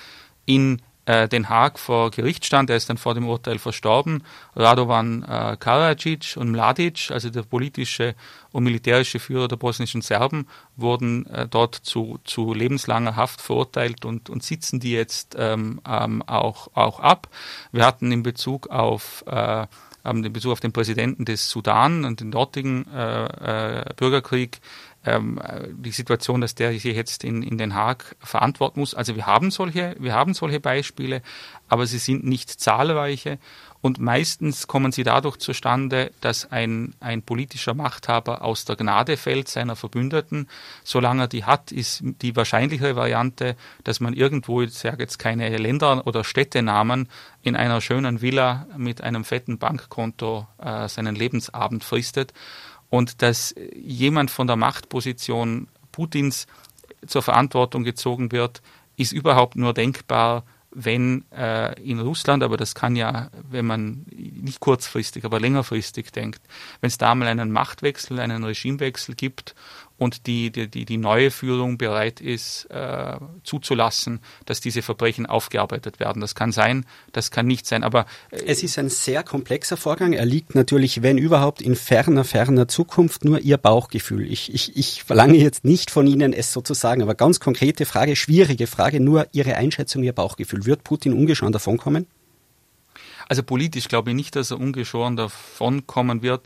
in 0.46 0.82
äh, 1.06 1.28
Den 1.28 1.48
Haag 1.48 1.78
vor 1.78 2.10
Gericht 2.10 2.44
stand. 2.44 2.68
Er 2.68 2.76
ist 2.76 2.90
dann 2.90 2.98
vor 2.98 3.14
dem 3.14 3.28
Urteil 3.28 3.58
verstorben. 3.58 4.22
Radovan 4.54 5.22
äh, 5.22 5.56
Karadzic 5.58 6.36
und 6.36 6.50
Mladic, 6.50 7.10
also 7.10 7.30
der 7.30 7.42
politische 7.42 8.14
und 8.52 8.64
militärische 8.64 9.18
Führer 9.18 9.48
der 9.48 9.56
bosnischen 9.56 10.02
Serben, 10.02 10.46
wurden 10.76 11.26
äh, 11.26 11.48
dort 11.48 11.74
zu, 11.74 12.18
zu 12.24 12.52
lebenslanger 12.52 13.16
Haft 13.16 13.40
verurteilt 13.40 14.04
und, 14.04 14.28
und 14.28 14.42
sitzen 14.42 14.80
die 14.80 14.92
jetzt 14.92 15.36
ähm, 15.38 15.80
ähm, 15.88 16.22
auch, 16.22 16.68
auch 16.74 17.00
ab. 17.00 17.28
Wir 17.72 17.86
hatten 17.86 18.12
in 18.12 18.22
Bezug 18.22 18.68
auf 18.68 19.24
äh, 19.26 19.66
haben 20.06 20.24
in 20.24 20.32
Bezug 20.32 20.52
auf 20.52 20.60
den 20.60 20.72
Präsidenten 20.72 21.24
des 21.24 21.50
Sudan 21.50 22.04
und 22.04 22.20
den 22.20 22.30
dortigen 22.30 22.86
äh, 22.92 23.80
äh, 23.80 23.84
Bürgerkrieg 23.96 24.60
ähm, 25.06 25.40
die 25.72 25.90
Situation, 25.90 26.40
dass 26.40 26.54
der 26.54 26.72
sich 26.72 26.84
jetzt 26.84 27.24
in, 27.24 27.42
in 27.42 27.58
Den 27.58 27.74
Haag 27.74 28.16
verantworten 28.20 28.80
muss. 28.80 28.94
Also 28.94 29.16
wir 29.16 29.26
haben 29.26 29.50
solche, 29.50 29.96
wir 29.98 30.14
haben 30.14 30.34
solche 30.34 30.60
Beispiele, 30.60 31.22
aber 31.68 31.86
sie 31.86 31.98
sind 31.98 32.24
nicht 32.24 32.50
zahlreiche 32.50 33.38
und 33.86 34.00
meistens 34.00 34.66
kommen 34.66 34.90
sie 34.90 35.04
dadurch 35.04 35.36
zustande, 35.36 36.10
dass 36.20 36.50
ein, 36.50 36.94
ein 36.98 37.22
politischer 37.22 37.72
Machthaber 37.72 38.42
aus 38.42 38.64
der 38.64 38.74
Gnade 38.74 39.16
fällt 39.16 39.48
seiner 39.48 39.76
Verbündeten. 39.76 40.48
Solange 40.82 41.22
er 41.22 41.28
die 41.28 41.44
hat, 41.44 41.70
ist 41.70 42.02
die 42.02 42.34
wahrscheinlichere 42.34 42.96
Variante, 42.96 43.54
dass 43.84 44.00
man 44.00 44.12
irgendwo, 44.12 44.62
ich 44.62 44.74
sage 44.74 45.04
jetzt 45.04 45.18
keine 45.18 45.56
Länder- 45.56 46.04
oder 46.04 46.24
Städtenamen, 46.24 47.08
in 47.42 47.54
einer 47.54 47.80
schönen 47.80 48.22
Villa 48.22 48.66
mit 48.76 49.02
einem 49.02 49.24
fetten 49.24 49.58
Bankkonto 49.58 50.48
äh, 50.58 50.88
seinen 50.88 51.14
Lebensabend 51.14 51.84
fristet 51.84 52.32
und 52.90 53.22
dass 53.22 53.54
jemand 53.74 54.30
von 54.30 54.46
der 54.46 54.56
Machtposition 54.56 55.68
Putins 55.92 56.46
zur 57.06 57.22
Verantwortung 57.22 57.84
gezogen 57.84 58.32
wird, 58.32 58.62
ist 58.96 59.12
überhaupt 59.12 59.56
nur 59.56 59.74
denkbar, 59.74 60.44
wenn 60.78 61.24
äh, 61.32 61.80
in 61.82 62.00
Russland, 62.00 62.42
aber 62.42 62.58
das 62.58 62.74
kann 62.74 62.96
ja, 62.96 63.30
wenn 63.48 63.64
man 63.64 64.04
nicht 64.10 64.60
kurzfristig, 64.60 65.24
aber 65.24 65.40
längerfristig 65.40 66.12
denkt, 66.12 66.42
wenn 66.82 66.88
es 66.88 66.98
da 66.98 67.14
mal 67.14 67.28
einen 67.28 67.50
Machtwechsel, 67.50 68.20
einen 68.20 68.44
Regimewechsel 68.44 69.14
gibt 69.14 69.54
und 69.98 70.26
die, 70.26 70.50
die, 70.50 70.84
die 70.84 70.96
neue 70.98 71.30
Führung 71.30 71.78
bereit 71.78 72.20
ist, 72.20 72.66
äh, 72.70 73.16
zuzulassen, 73.44 74.20
dass 74.44 74.60
diese 74.60 74.82
Verbrechen 74.82 75.26
aufgearbeitet 75.26 76.00
werden. 76.00 76.20
Das 76.20 76.34
kann 76.34 76.52
sein, 76.52 76.84
das 77.12 77.30
kann 77.30 77.46
nicht 77.46 77.66
sein, 77.66 77.82
aber 77.82 78.06
äh, 78.30 78.42
es 78.46 78.62
ist 78.62 78.78
ein 78.78 78.90
sehr 78.90 79.22
komplexer 79.22 79.76
Vorgang. 79.76 80.12
Er 80.12 80.26
liegt 80.26 80.54
natürlich, 80.54 81.02
wenn 81.02 81.18
überhaupt, 81.18 81.62
in 81.62 81.76
ferner, 81.76 82.24
ferner 82.24 82.68
Zukunft. 82.68 83.24
Nur 83.24 83.40
Ihr 83.40 83.56
Bauchgefühl. 83.56 84.30
Ich, 84.30 84.52
ich, 84.52 84.76
ich 84.76 85.02
verlange 85.02 85.38
jetzt 85.38 85.64
nicht 85.64 85.90
von 85.90 86.06
Ihnen, 86.06 86.32
es 86.32 86.52
sozusagen, 86.52 87.02
aber 87.02 87.14
ganz 87.14 87.40
konkrete 87.40 87.86
Frage, 87.86 88.16
schwierige 88.16 88.66
Frage, 88.66 89.00
nur 89.00 89.26
Ihre 89.32 89.56
Einschätzung, 89.56 90.02
Ihr 90.02 90.12
Bauchgefühl. 90.12 90.66
Wird 90.66 90.84
Putin 90.84 91.14
ungeschoren 91.14 91.52
davonkommen? 91.52 92.06
Also 93.28 93.42
politisch 93.42 93.88
glaube 93.88 94.10
ich 94.10 94.16
nicht, 94.16 94.36
dass 94.36 94.52
er 94.52 94.60
ungeschoren 94.60 95.16
davonkommen 95.16 96.22
wird 96.22 96.42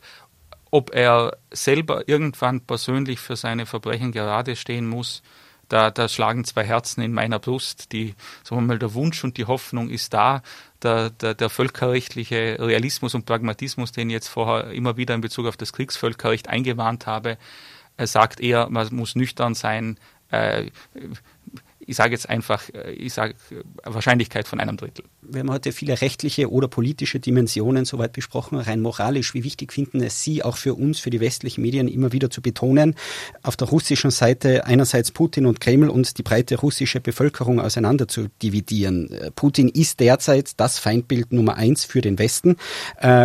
ob 0.71 0.95
er 0.95 1.37
selber 1.51 2.09
irgendwann 2.09 2.61
persönlich 2.61 3.21
für 3.21 3.37
seine 3.37 3.67
Verbrechen 3.67 4.13
gerade 4.13 4.57
stehen 4.57 4.89
muss, 4.89 5.23
da, 5.71 5.91
da 5.91 6.09
schlagen 6.09 6.45
zwei 6.45 6.65
Herzen 6.65 7.01
in 7.01 7.13
meiner 7.13 7.39
Brust. 7.39 7.93
Die, 7.93 8.15
sagen 8.43 8.63
wir 8.63 8.67
mal, 8.67 8.79
der 8.79 8.93
Wunsch 8.95 9.23
und 9.23 9.37
die 9.37 9.45
Hoffnung 9.45 9.89
ist 9.89 10.13
da. 10.13 10.43
Der, 10.83 11.11
der, 11.11 11.35
der 11.35 11.49
völkerrechtliche 11.49 12.57
Realismus 12.59 13.15
und 13.15 13.25
Pragmatismus, 13.25 13.93
den 13.93 14.11
ich 14.11 14.15
jetzt 14.15 14.29
vorher 14.29 14.73
immer 14.73 14.97
wieder 14.97 15.15
in 15.15 15.21
Bezug 15.21 15.47
auf 15.47 15.57
das 15.57 15.73
Kriegsvölkerrecht 15.73 16.49
eingewarnt 16.49 17.07
habe, 17.07 17.39
sagt 17.99 18.41
eher, 18.41 18.69
man 18.69 18.89
muss 18.93 19.15
nüchtern 19.15 19.55
sein. 19.55 19.99
Äh, 20.31 20.71
ich 21.91 21.97
sage 21.97 22.13
jetzt 22.13 22.29
einfach, 22.29 22.63
äh, 22.73 22.93
ich 22.93 23.13
sage 23.13 23.35
äh, 23.51 23.63
Wahrscheinlichkeit 23.85 24.47
von 24.47 24.61
einem 24.61 24.77
Drittel. 24.77 25.05
Wir 25.23 25.41
haben 25.41 25.51
heute 25.51 25.73
viele 25.73 26.01
rechtliche 26.01 26.51
oder 26.51 26.69
politische 26.69 27.19
Dimensionen 27.19 27.85
soweit 27.85 28.13
besprochen, 28.13 28.59
rein 28.59 28.81
moralisch. 28.81 29.35
Wie 29.35 29.43
wichtig 29.43 29.73
finden 29.73 30.01
es 30.01 30.23
Sie 30.23 30.45
auch 30.45 30.57
für 30.57 30.75
uns, 30.75 31.01
für 31.01 31.11
die 31.11 31.19
westlichen 31.19 31.63
Medien 31.63 31.89
immer 31.89 32.13
wieder 32.13 32.31
zu 32.31 32.43
betonen, 32.43 32.95
auf 33.43 33.57
der 33.57 33.69
russischen 33.69 34.13
Seite 34.13 34.67
einerseits 34.67 35.11
Putin 35.11 35.47
und 35.47 35.61
Kreml 35.61 35.89
und 35.89 36.17
die 36.17 36.23
breite 36.23 36.61
russische 36.61 37.01
Bevölkerung 37.01 37.61
auseinander 37.61 38.07
zu 38.07 38.29
dividieren. 38.41 39.11
Äh, 39.11 39.33
Putin 39.33 39.69
ist 39.69 39.99
derzeit 39.99 40.53
das 40.59 40.79
Feindbild 40.79 41.33
Nummer 41.33 41.57
eins 41.57 41.85
für 41.85 42.01
den 42.01 42.19
Westen. 42.19 42.57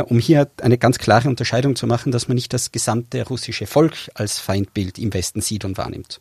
um 0.08 0.20
hier 0.20 0.50
eine 0.62 0.78
ganz 0.78 0.98
klare 0.98 1.28
Unterscheidung 1.28 1.76
zu 1.76 1.86
machen, 1.86 2.12
dass 2.12 2.28
man 2.28 2.36
nicht 2.36 2.54
das 2.54 2.72
gesamte 2.72 3.28
russische 3.28 3.68
Volk 3.68 3.94
als 4.14 4.40
Feindbild 4.40 4.98
im 4.98 5.14
Westen 5.14 5.42
sieht 5.42 5.66
und 5.66 5.78
wahrnimmt. 5.78 6.20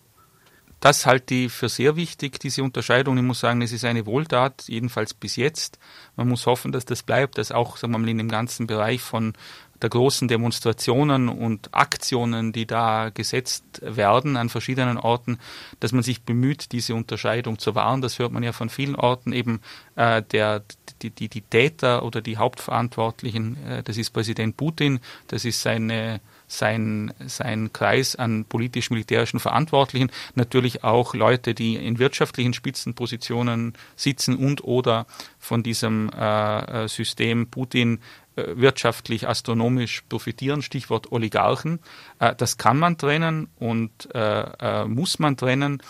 Das 0.84 1.06
halte 1.06 1.34
ich 1.34 1.50
für 1.50 1.70
sehr 1.70 1.96
wichtig, 1.96 2.38
diese 2.38 2.62
Unterscheidung. 2.62 3.16
Ich 3.16 3.22
muss 3.22 3.40
sagen, 3.40 3.62
es 3.62 3.72
ist 3.72 3.86
eine 3.86 4.04
Wohltat, 4.04 4.64
jedenfalls 4.66 5.14
bis 5.14 5.36
jetzt. 5.36 5.78
Man 6.14 6.28
muss 6.28 6.44
hoffen, 6.44 6.72
dass 6.72 6.84
das 6.84 7.02
bleibt, 7.02 7.38
dass 7.38 7.52
auch 7.52 7.78
sagen 7.78 7.94
wir 7.94 7.98
mal, 8.00 8.10
in 8.10 8.18
dem 8.18 8.28
ganzen 8.28 8.66
Bereich 8.66 9.00
von 9.00 9.32
der 9.80 9.88
großen 9.88 10.28
Demonstrationen 10.28 11.30
und 11.30 11.72
Aktionen, 11.72 12.52
die 12.52 12.66
da 12.66 13.08
gesetzt 13.08 13.64
werden 13.80 14.36
an 14.36 14.50
verschiedenen 14.50 14.98
Orten, 14.98 15.38
dass 15.80 15.92
man 15.92 16.02
sich 16.02 16.20
bemüht, 16.20 16.72
diese 16.72 16.94
Unterscheidung 16.94 17.58
zu 17.58 17.74
wahren. 17.74 18.02
Das 18.02 18.18
hört 18.18 18.32
man 18.32 18.42
ja 18.42 18.52
von 18.52 18.68
vielen 18.68 18.94
Orten 18.94 19.32
eben 19.32 19.62
äh, 19.96 20.20
der 20.20 20.64
die, 21.00 21.08
die, 21.08 21.30
die 21.30 21.40
Täter 21.40 22.02
oder 22.02 22.20
die 22.20 22.36
Hauptverantwortlichen, 22.36 23.56
äh, 23.66 23.82
das 23.82 23.96
ist 23.96 24.10
Präsident 24.10 24.58
Putin, 24.58 25.00
das 25.28 25.46
ist 25.46 25.62
seine 25.62 26.20
sein, 26.46 27.12
sein 27.26 27.72
Kreis 27.72 28.16
an 28.16 28.44
politisch-militärischen 28.44 29.40
Verantwortlichen, 29.40 30.10
natürlich 30.34 30.84
auch 30.84 31.14
Leute, 31.14 31.54
die 31.54 31.76
in 31.76 31.98
wirtschaftlichen 31.98 32.54
Spitzenpositionen 32.54 33.74
sitzen 33.96 34.36
und 34.36 34.64
oder 34.64 35.06
von 35.38 35.62
diesem 35.62 36.10
äh, 36.10 36.84
äh 36.84 36.88
System 36.88 37.48
Putin 37.48 38.00
äh, 38.36 38.56
wirtschaftlich, 38.56 39.28
astronomisch 39.28 40.02
profitieren, 40.08 40.62
Stichwort 40.62 41.12
Oligarchen. 41.12 41.78
Äh, 42.18 42.34
das 42.34 42.58
kann 42.58 42.78
man 42.78 42.98
trennen 42.98 43.48
und 43.60 44.08
äh, 44.12 44.84
muss 44.86 45.18
man 45.18 45.36
trennen. 45.36 45.82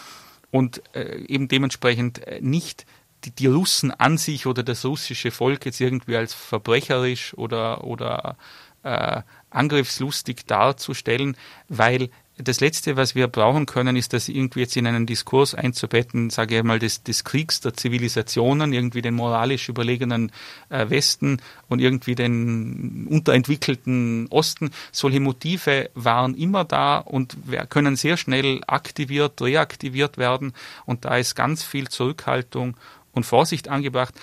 Und 0.50 0.82
eben 0.94 1.48
dementsprechend 1.48 2.20
nicht 2.40 2.86
die, 3.24 3.32
die 3.32 3.48
Russen 3.48 3.90
an 3.90 4.18
sich 4.18 4.46
oder 4.46 4.62
das 4.62 4.84
russische 4.84 5.32
Volk 5.32 5.66
jetzt 5.66 5.80
irgendwie 5.80 6.16
als 6.16 6.32
verbrecherisch 6.32 7.36
oder, 7.36 7.82
oder 7.82 8.36
äh, 8.84 9.22
angriffslustig 9.50 10.46
darzustellen, 10.46 11.36
weil 11.68 12.10
das 12.36 12.60
Letzte, 12.60 12.96
was 12.96 13.14
wir 13.14 13.28
brauchen 13.28 13.64
können, 13.64 13.94
ist 13.94 14.12
das 14.12 14.28
irgendwie 14.28 14.60
jetzt 14.60 14.76
in 14.76 14.88
einen 14.88 15.06
Diskurs 15.06 15.54
einzubetten, 15.54 16.30
sage 16.30 16.58
ich 16.58 16.62
mal, 16.64 16.80
des, 16.80 17.04
des 17.04 17.22
Kriegs 17.22 17.60
der 17.60 17.74
Zivilisationen, 17.74 18.72
irgendwie 18.72 19.02
den 19.02 19.14
moralisch 19.14 19.68
überlegenen 19.68 20.32
äh, 20.68 20.90
Westen 20.90 21.40
und 21.68 21.80
irgendwie 21.80 22.16
den 22.16 23.06
unterentwickelten 23.08 24.26
Osten. 24.30 24.72
Solche 24.90 25.20
Motive 25.20 25.90
waren 25.94 26.34
immer 26.34 26.64
da 26.64 26.98
und 26.98 27.36
können 27.68 27.94
sehr 27.94 28.16
schnell 28.16 28.62
aktiviert, 28.66 29.40
reaktiviert 29.40 30.18
werden. 30.18 30.54
Und 30.86 31.04
da 31.04 31.16
ist 31.16 31.36
ganz 31.36 31.62
viel 31.62 31.86
Zurückhaltung 31.86 32.76
und 33.12 33.24
Vorsicht 33.24 33.68
angebracht, 33.68 34.14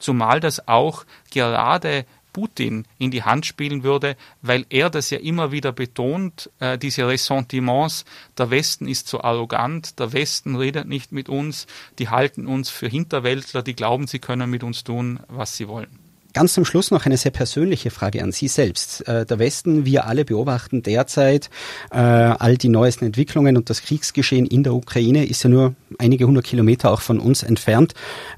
zumal 0.00 0.40
das 0.40 0.66
auch 0.66 1.04
gerade 1.30 2.06
Putin 2.32 2.84
in 2.98 3.10
die 3.10 3.22
Hand 3.22 3.46
spielen 3.46 3.82
würde, 3.82 4.16
weil 4.40 4.66
er 4.70 4.90
das 4.90 5.10
ja 5.10 5.18
immer 5.18 5.52
wieder 5.52 5.72
betont, 5.72 6.50
äh, 6.60 6.78
diese 6.78 7.06
Ressentiments, 7.06 8.04
der 8.38 8.50
Westen 8.50 8.88
ist 8.88 9.08
so 9.08 9.20
arrogant, 9.20 9.98
der 9.98 10.12
Westen 10.12 10.56
redet 10.56 10.88
nicht 10.88 11.12
mit 11.12 11.28
uns, 11.28 11.66
die 11.98 12.08
halten 12.08 12.46
uns 12.46 12.70
für 12.70 12.88
Hinterwäldler, 12.88 13.62
die 13.62 13.74
glauben, 13.74 14.06
sie 14.06 14.18
können 14.18 14.50
mit 14.50 14.62
uns 14.62 14.84
tun, 14.84 15.20
was 15.28 15.56
sie 15.56 15.68
wollen. 15.68 15.98
Ganz 16.34 16.54
zum 16.54 16.64
Schluss 16.64 16.90
noch 16.90 17.04
eine 17.04 17.18
sehr 17.18 17.30
persönliche 17.30 17.90
Frage 17.90 18.22
an 18.22 18.32
Sie 18.32 18.48
selbst. 18.48 19.06
Äh, 19.06 19.26
der 19.26 19.38
Westen, 19.38 19.84
wir 19.84 20.06
alle 20.06 20.24
beobachten 20.24 20.82
derzeit 20.82 21.50
äh, 21.90 21.98
all 21.98 22.56
die 22.56 22.70
neuesten 22.70 23.04
Entwicklungen 23.04 23.58
und 23.58 23.68
das 23.68 23.82
Kriegsgeschehen 23.82 24.46
in 24.46 24.62
der 24.62 24.72
Ukraine 24.72 25.26
ist 25.26 25.42
ja 25.42 25.50
nur 25.50 25.74
einige 25.98 26.26
hundert 26.26 26.44
Kilometer 26.44 26.90
auch 26.90 27.02
von 27.02 27.20
uns 27.20 27.42
entfernt. 27.42 27.92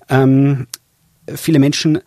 Ähm, 0.08 0.66
viele 1.32 1.60
Menschen 1.60 2.00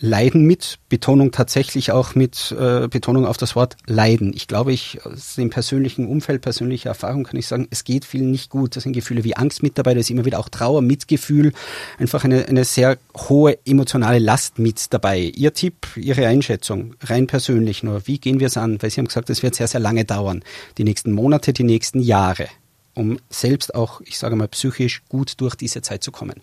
Leiden 0.00 0.42
mit, 0.42 0.78
Betonung 0.88 1.30
tatsächlich 1.30 1.92
auch 1.92 2.14
mit 2.14 2.52
äh, 2.58 2.88
Betonung 2.88 3.26
auf 3.26 3.36
das 3.36 3.54
Wort 3.54 3.76
Leiden. 3.86 4.32
Ich 4.34 4.48
glaube, 4.48 4.72
ich 4.72 5.04
aus 5.04 5.36
dem 5.36 5.50
persönlichen 5.50 6.06
Umfeld, 6.06 6.42
persönlicher 6.42 6.90
Erfahrung 6.90 7.24
kann 7.24 7.38
ich 7.38 7.46
sagen, 7.46 7.68
es 7.70 7.84
geht 7.84 8.04
vielen 8.04 8.30
nicht 8.30 8.50
gut. 8.50 8.76
Da 8.76 8.80
sind 8.80 8.92
Gefühle 8.92 9.24
wie 9.24 9.36
Angst 9.36 9.62
mit 9.62 9.78
dabei, 9.78 9.94
da 9.94 10.00
ist 10.00 10.10
immer 10.10 10.24
wieder 10.24 10.40
auch 10.40 10.48
Trauer, 10.48 10.82
Mitgefühl, 10.82 11.52
einfach 11.98 12.24
eine, 12.24 12.46
eine 12.46 12.64
sehr 12.64 12.98
hohe 13.16 13.58
emotionale 13.64 14.18
Last 14.18 14.58
mit 14.58 14.92
dabei. 14.92 15.20
Ihr 15.20 15.54
Tipp, 15.54 15.86
Ihre 15.96 16.26
Einschätzung, 16.26 16.94
rein 17.02 17.26
persönlich 17.26 17.82
nur, 17.82 18.06
wie 18.06 18.18
gehen 18.18 18.40
wir 18.40 18.48
es 18.48 18.56
an? 18.56 18.82
Weil 18.82 18.90
Sie 18.90 19.00
haben 19.00 19.08
gesagt, 19.08 19.30
es 19.30 19.42
wird 19.42 19.54
sehr, 19.54 19.68
sehr 19.68 19.80
lange 19.80 20.04
dauern. 20.04 20.42
Die 20.76 20.84
nächsten 20.84 21.12
Monate, 21.12 21.52
die 21.52 21.64
nächsten 21.64 22.00
Jahre, 22.00 22.48
um 22.94 23.18
selbst 23.30 23.74
auch, 23.74 24.00
ich 24.02 24.18
sage 24.18 24.36
mal, 24.36 24.48
psychisch 24.48 25.02
gut 25.08 25.40
durch 25.40 25.54
diese 25.54 25.82
Zeit 25.82 26.02
zu 26.02 26.10
kommen 26.10 26.42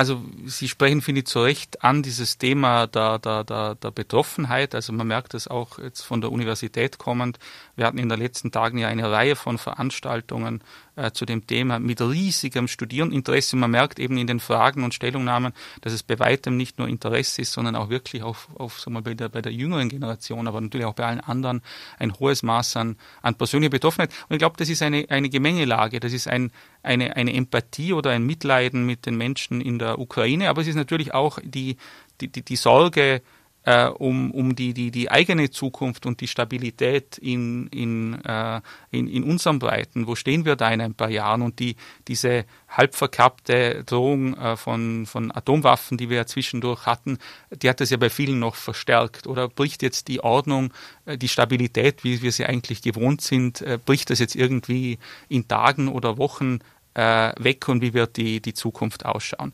also 0.00 0.24
Sie 0.46 0.66
sprechen, 0.66 1.02
finde 1.02 1.18
ich, 1.18 1.26
zu 1.26 1.42
Recht 1.42 1.84
an 1.84 2.02
dieses 2.02 2.38
Thema 2.38 2.86
der, 2.86 3.18
der, 3.18 3.44
der, 3.44 3.74
der 3.74 3.90
Betroffenheit. 3.90 4.74
Also 4.74 4.94
man 4.94 5.06
merkt 5.06 5.34
das 5.34 5.46
auch 5.46 5.78
jetzt 5.78 6.00
von 6.00 6.22
der 6.22 6.32
Universität 6.32 6.96
kommend. 6.96 7.38
Wir 7.76 7.84
hatten 7.84 7.98
in 7.98 8.08
den 8.08 8.18
letzten 8.18 8.50
Tagen 8.50 8.78
ja 8.78 8.88
eine 8.88 9.10
Reihe 9.10 9.36
von 9.36 9.58
Veranstaltungen 9.58 10.64
äh, 11.00 11.12
zu 11.12 11.24
dem 11.24 11.46
Thema 11.46 11.78
mit 11.78 12.00
riesigem 12.00 12.68
Studiereninteresse. 12.68 13.56
Man 13.56 13.70
merkt 13.70 13.98
eben 13.98 14.16
in 14.16 14.26
den 14.26 14.40
Fragen 14.40 14.84
und 14.84 14.94
Stellungnahmen, 14.94 15.52
dass 15.80 15.92
es 15.92 16.02
bei 16.02 16.18
weitem 16.18 16.56
nicht 16.56 16.78
nur 16.78 16.88
Interesse 16.88 17.42
ist, 17.42 17.52
sondern 17.52 17.74
auch 17.74 17.88
wirklich 17.88 18.22
auf, 18.22 18.48
auf 18.54 18.80
sagen 18.80 18.94
wir, 18.96 19.02
bei, 19.02 19.14
der, 19.14 19.28
bei 19.28 19.42
der 19.42 19.52
jüngeren 19.52 19.88
Generation, 19.88 20.46
aber 20.46 20.60
natürlich 20.60 20.86
auch 20.86 20.94
bei 20.94 21.06
allen 21.06 21.20
anderen 21.20 21.62
ein 21.98 22.12
hohes 22.18 22.42
Maß 22.42 22.76
an, 22.76 22.96
an 23.22 23.34
persönlicher 23.34 23.70
Betroffenheit. 23.70 24.10
Und 24.28 24.34
ich 24.34 24.38
glaube, 24.38 24.56
das 24.58 24.68
ist 24.68 24.82
eine, 24.82 25.06
eine 25.08 25.28
Gemengelage. 25.28 26.00
Das 26.00 26.12
ist 26.12 26.28
ein, 26.28 26.52
eine, 26.82 27.16
eine 27.16 27.32
Empathie 27.32 27.92
oder 27.92 28.10
ein 28.10 28.24
Mitleiden 28.24 28.84
mit 28.84 29.06
den 29.06 29.16
Menschen 29.16 29.60
in 29.60 29.78
der 29.78 29.98
Ukraine, 29.98 30.48
aber 30.48 30.62
es 30.62 30.68
ist 30.68 30.76
natürlich 30.76 31.14
auch 31.14 31.38
die, 31.42 31.76
die, 32.20 32.28
die, 32.28 32.42
die 32.42 32.56
Sorge, 32.56 33.22
äh, 33.64 33.86
um, 33.86 34.30
um 34.30 34.54
die, 34.56 34.72
die, 34.72 34.90
die 34.90 35.10
eigene 35.10 35.50
Zukunft 35.50 36.06
und 36.06 36.20
die 36.20 36.28
Stabilität 36.28 37.18
in, 37.18 37.66
in, 37.68 38.22
äh, 38.24 38.60
in, 38.90 39.06
in 39.06 39.24
unseren 39.24 39.58
Breiten. 39.58 40.06
Wo 40.06 40.14
stehen 40.14 40.44
wir 40.44 40.56
da 40.56 40.70
in 40.70 40.80
ein 40.80 40.94
paar 40.94 41.10
Jahren? 41.10 41.42
Und 41.42 41.58
die, 41.58 41.76
diese 42.08 42.44
halb 42.68 42.94
verkappte 42.94 43.84
Drohung 43.84 44.34
äh, 44.36 44.56
von, 44.56 45.06
von 45.06 45.34
Atomwaffen, 45.34 45.98
die 45.98 46.08
wir 46.08 46.18
ja 46.18 46.26
zwischendurch 46.26 46.86
hatten, 46.86 47.18
die 47.50 47.68
hat 47.68 47.80
das 47.80 47.90
ja 47.90 47.96
bei 47.96 48.10
vielen 48.10 48.38
noch 48.38 48.54
verstärkt. 48.54 49.26
Oder 49.26 49.48
bricht 49.48 49.82
jetzt 49.82 50.08
die 50.08 50.20
Ordnung, 50.20 50.72
äh, 51.04 51.18
die 51.18 51.28
Stabilität, 51.28 52.02
wie 52.04 52.22
wir 52.22 52.32
sie 52.32 52.46
eigentlich 52.46 52.82
gewohnt 52.82 53.20
sind, 53.20 53.60
äh, 53.60 53.78
bricht 53.84 54.10
das 54.10 54.20
jetzt 54.20 54.36
irgendwie 54.36 54.98
in 55.28 55.48
Tagen 55.48 55.88
oder 55.88 56.16
Wochen 56.16 56.60
äh, 56.94 57.32
weg 57.38 57.68
und 57.68 57.82
wie 57.82 57.94
wird 57.94 58.16
die, 58.16 58.40
die 58.40 58.54
Zukunft 58.54 59.06
ausschauen. 59.06 59.52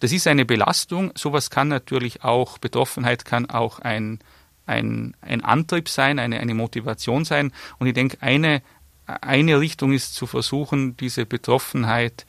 Das 0.00 0.12
ist 0.12 0.26
eine 0.26 0.44
Belastung. 0.44 1.12
Sowas 1.14 1.50
kann 1.50 1.68
natürlich 1.68 2.24
auch, 2.24 2.58
Betroffenheit 2.58 3.24
kann 3.24 3.48
auch 3.48 3.78
ein, 3.78 4.18
ein, 4.66 5.14
ein 5.20 5.44
Antrieb 5.44 5.88
sein, 5.88 6.18
eine, 6.18 6.40
eine 6.40 6.54
Motivation 6.54 7.24
sein. 7.24 7.52
Und 7.78 7.86
ich 7.86 7.94
denke, 7.94 8.18
eine, 8.20 8.62
eine 9.06 9.60
Richtung 9.60 9.92
ist 9.92 10.14
zu 10.14 10.26
versuchen, 10.26 10.96
diese 10.96 11.26
Betroffenheit 11.26 12.26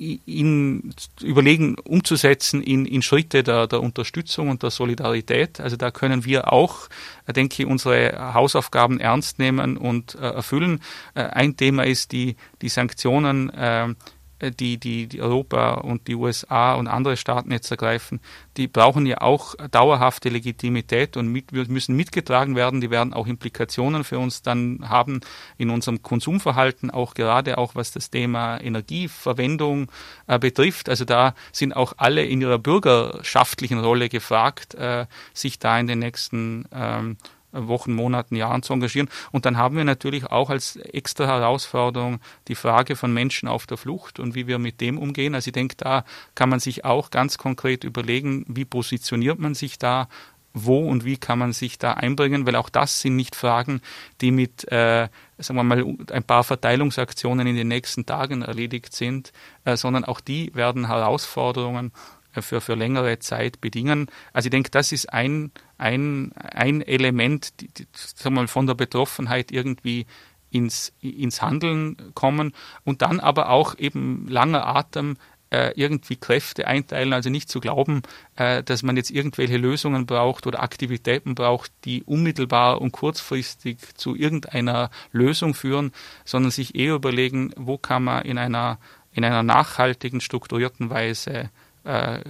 in 0.00 0.94
überlegen, 1.20 1.76
umzusetzen 1.78 2.62
in, 2.62 2.86
in 2.86 3.02
Schritte 3.02 3.42
der, 3.42 3.66
der 3.66 3.82
Unterstützung 3.82 4.48
und 4.48 4.62
der 4.62 4.70
Solidarität. 4.70 5.60
Also 5.60 5.76
da 5.76 5.90
können 5.90 6.24
wir 6.24 6.52
auch, 6.52 6.88
denke 7.28 7.62
ich, 7.62 7.68
unsere 7.68 8.32
Hausaufgaben 8.32 8.98
ernst 8.98 9.38
nehmen 9.38 9.76
und 9.76 10.14
äh, 10.14 10.20
erfüllen. 10.20 10.80
Äh, 11.14 11.24
ein 11.24 11.56
Thema 11.56 11.84
ist 11.84 12.12
die, 12.12 12.36
die 12.62 12.70
Sanktionen 12.70 13.50
äh, 13.50 13.94
die, 14.42 14.78
die, 14.78 15.06
die 15.06 15.20
Europa 15.20 15.74
und 15.74 16.08
die 16.08 16.14
USA 16.14 16.74
und 16.74 16.88
andere 16.88 17.16
Staaten 17.16 17.52
jetzt 17.52 17.70
ergreifen, 17.70 18.20
die 18.56 18.68
brauchen 18.68 19.06
ja 19.06 19.20
auch 19.20 19.54
dauerhafte 19.70 20.28
Legitimität 20.28 21.16
und 21.16 21.28
mit, 21.28 21.52
müssen 21.52 21.94
mitgetragen 21.96 22.56
werden. 22.56 22.80
Die 22.80 22.90
werden 22.90 23.12
auch 23.12 23.26
Implikationen 23.26 24.04
für 24.04 24.18
uns 24.18 24.42
dann 24.42 24.88
haben 24.88 25.20
in 25.58 25.70
unserem 25.70 26.02
Konsumverhalten, 26.02 26.90
auch 26.90 27.14
gerade 27.14 27.58
auch 27.58 27.74
was 27.74 27.92
das 27.92 28.10
Thema 28.10 28.58
Energieverwendung 28.58 29.90
äh, 30.26 30.38
betrifft. 30.38 30.88
Also 30.88 31.04
da 31.04 31.34
sind 31.52 31.74
auch 31.74 31.94
alle 31.98 32.24
in 32.24 32.40
ihrer 32.40 32.58
bürgerschaftlichen 32.58 33.78
Rolle 33.78 34.08
gefragt, 34.08 34.74
äh, 34.74 35.06
sich 35.34 35.58
da 35.58 35.78
in 35.78 35.86
den 35.86 35.98
nächsten 35.98 36.64
ähm, 36.72 37.16
Wochen, 37.52 37.92
Monaten, 37.92 38.36
Jahren 38.36 38.62
zu 38.62 38.72
engagieren. 38.72 39.08
Und 39.32 39.46
dann 39.46 39.56
haben 39.56 39.76
wir 39.76 39.84
natürlich 39.84 40.26
auch 40.26 40.50
als 40.50 40.76
extra 40.76 41.26
Herausforderung 41.26 42.20
die 42.48 42.54
Frage 42.54 42.96
von 42.96 43.12
Menschen 43.12 43.48
auf 43.48 43.66
der 43.66 43.76
Flucht 43.76 44.20
und 44.20 44.34
wie 44.34 44.46
wir 44.46 44.58
mit 44.58 44.80
dem 44.80 44.98
umgehen. 44.98 45.34
Also 45.34 45.48
ich 45.48 45.52
denke, 45.52 45.76
da 45.76 46.04
kann 46.34 46.48
man 46.48 46.60
sich 46.60 46.84
auch 46.84 47.10
ganz 47.10 47.38
konkret 47.38 47.84
überlegen, 47.84 48.44
wie 48.48 48.64
positioniert 48.64 49.38
man 49.38 49.54
sich 49.54 49.78
da, 49.78 50.08
wo 50.52 50.88
und 50.88 51.04
wie 51.04 51.16
kann 51.16 51.38
man 51.38 51.52
sich 51.52 51.78
da 51.78 51.92
einbringen, 51.92 52.46
weil 52.46 52.56
auch 52.56 52.68
das 52.68 53.00
sind 53.00 53.16
nicht 53.16 53.36
Fragen, 53.36 53.80
die 54.20 54.32
mit, 54.32 54.70
äh, 54.72 55.08
sagen 55.38 55.58
wir 55.58 55.62
mal, 55.62 55.84
ein 56.10 56.24
paar 56.24 56.44
Verteilungsaktionen 56.44 57.46
in 57.46 57.56
den 57.56 57.68
nächsten 57.68 58.06
Tagen 58.06 58.42
erledigt 58.42 58.94
sind, 58.94 59.32
äh, 59.64 59.76
sondern 59.76 60.04
auch 60.04 60.20
die 60.20 60.54
werden 60.54 60.88
Herausforderungen 60.88 61.92
für, 62.32 62.60
für 62.60 62.74
längere 62.74 63.18
Zeit 63.18 63.60
bedingen. 63.60 64.10
Also 64.32 64.46
ich 64.46 64.50
denke, 64.50 64.70
das 64.70 64.92
ist 64.92 65.12
ein, 65.12 65.50
ein, 65.78 66.32
ein 66.34 66.82
Element, 66.82 67.60
die, 67.60 67.68
die, 67.68 67.86
sagen 67.92 68.34
wir 68.34 68.42
mal, 68.42 68.48
von 68.48 68.66
der 68.66 68.74
Betroffenheit 68.74 69.50
irgendwie 69.50 70.06
ins, 70.50 70.92
ins 71.00 71.42
Handeln 71.42 71.96
kommen 72.14 72.52
und 72.84 73.02
dann 73.02 73.20
aber 73.20 73.50
auch 73.50 73.78
eben 73.78 74.26
langer 74.28 74.66
Atem 74.66 75.16
äh, 75.50 75.72
irgendwie 75.74 76.16
Kräfte 76.16 76.66
einteilen, 76.66 77.12
also 77.12 77.28
nicht 77.28 77.48
zu 77.48 77.60
glauben, 77.60 78.02
äh, 78.36 78.62
dass 78.62 78.82
man 78.82 78.96
jetzt 78.96 79.10
irgendwelche 79.10 79.56
Lösungen 79.56 80.06
braucht 80.06 80.46
oder 80.46 80.62
Aktivitäten 80.62 81.34
braucht, 81.34 81.72
die 81.84 82.04
unmittelbar 82.04 82.80
und 82.80 82.92
kurzfristig 82.92 83.78
zu 83.96 84.14
irgendeiner 84.14 84.90
Lösung 85.12 85.54
führen, 85.54 85.92
sondern 86.24 86.50
sich 86.50 86.74
eher 86.74 86.94
überlegen, 86.94 87.52
wo 87.56 87.78
kann 87.78 88.04
man 88.04 88.24
in 88.24 88.38
einer, 88.38 88.78
in 89.12 89.24
einer 89.24 89.42
nachhaltigen, 89.42 90.20
strukturierten 90.20 90.90
Weise 90.90 91.50
äh, 91.84 92.20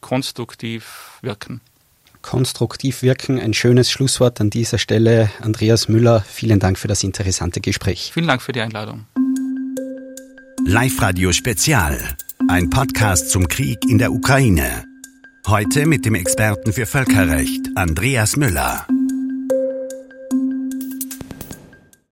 konstruktiv 0.00 1.18
wirken. 1.22 1.60
Konstruktiv 2.22 3.02
wirken, 3.02 3.40
ein 3.40 3.52
schönes 3.52 3.90
Schlusswort 3.90 4.40
an 4.40 4.48
dieser 4.48 4.78
Stelle. 4.78 5.30
Andreas 5.40 5.88
Müller, 5.88 6.24
vielen 6.26 6.60
Dank 6.60 6.78
für 6.78 6.88
das 6.88 7.02
interessante 7.02 7.60
Gespräch. 7.60 8.10
Vielen 8.14 8.28
Dank 8.28 8.42
für 8.42 8.52
die 8.52 8.60
Einladung. 8.60 9.06
Live 10.64 11.02
Radio 11.02 11.32
Spezial, 11.32 12.16
ein 12.48 12.70
Podcast 12.70 13.30
zum 13.30 13.48
Krieg 13.48 13.78
in 13.88 13.98
der 13.98 14.12
Ukraine. 14.12 14.84
Heute 15.48 15.86
mit 15.86 16.04
dem 16.04 16.14
Experten 16.14 16.72
für 16.72 16.86
Völkerrecht, 16.86 17.66
Andreas 17.74 18.36
Müller. 18.36 18.86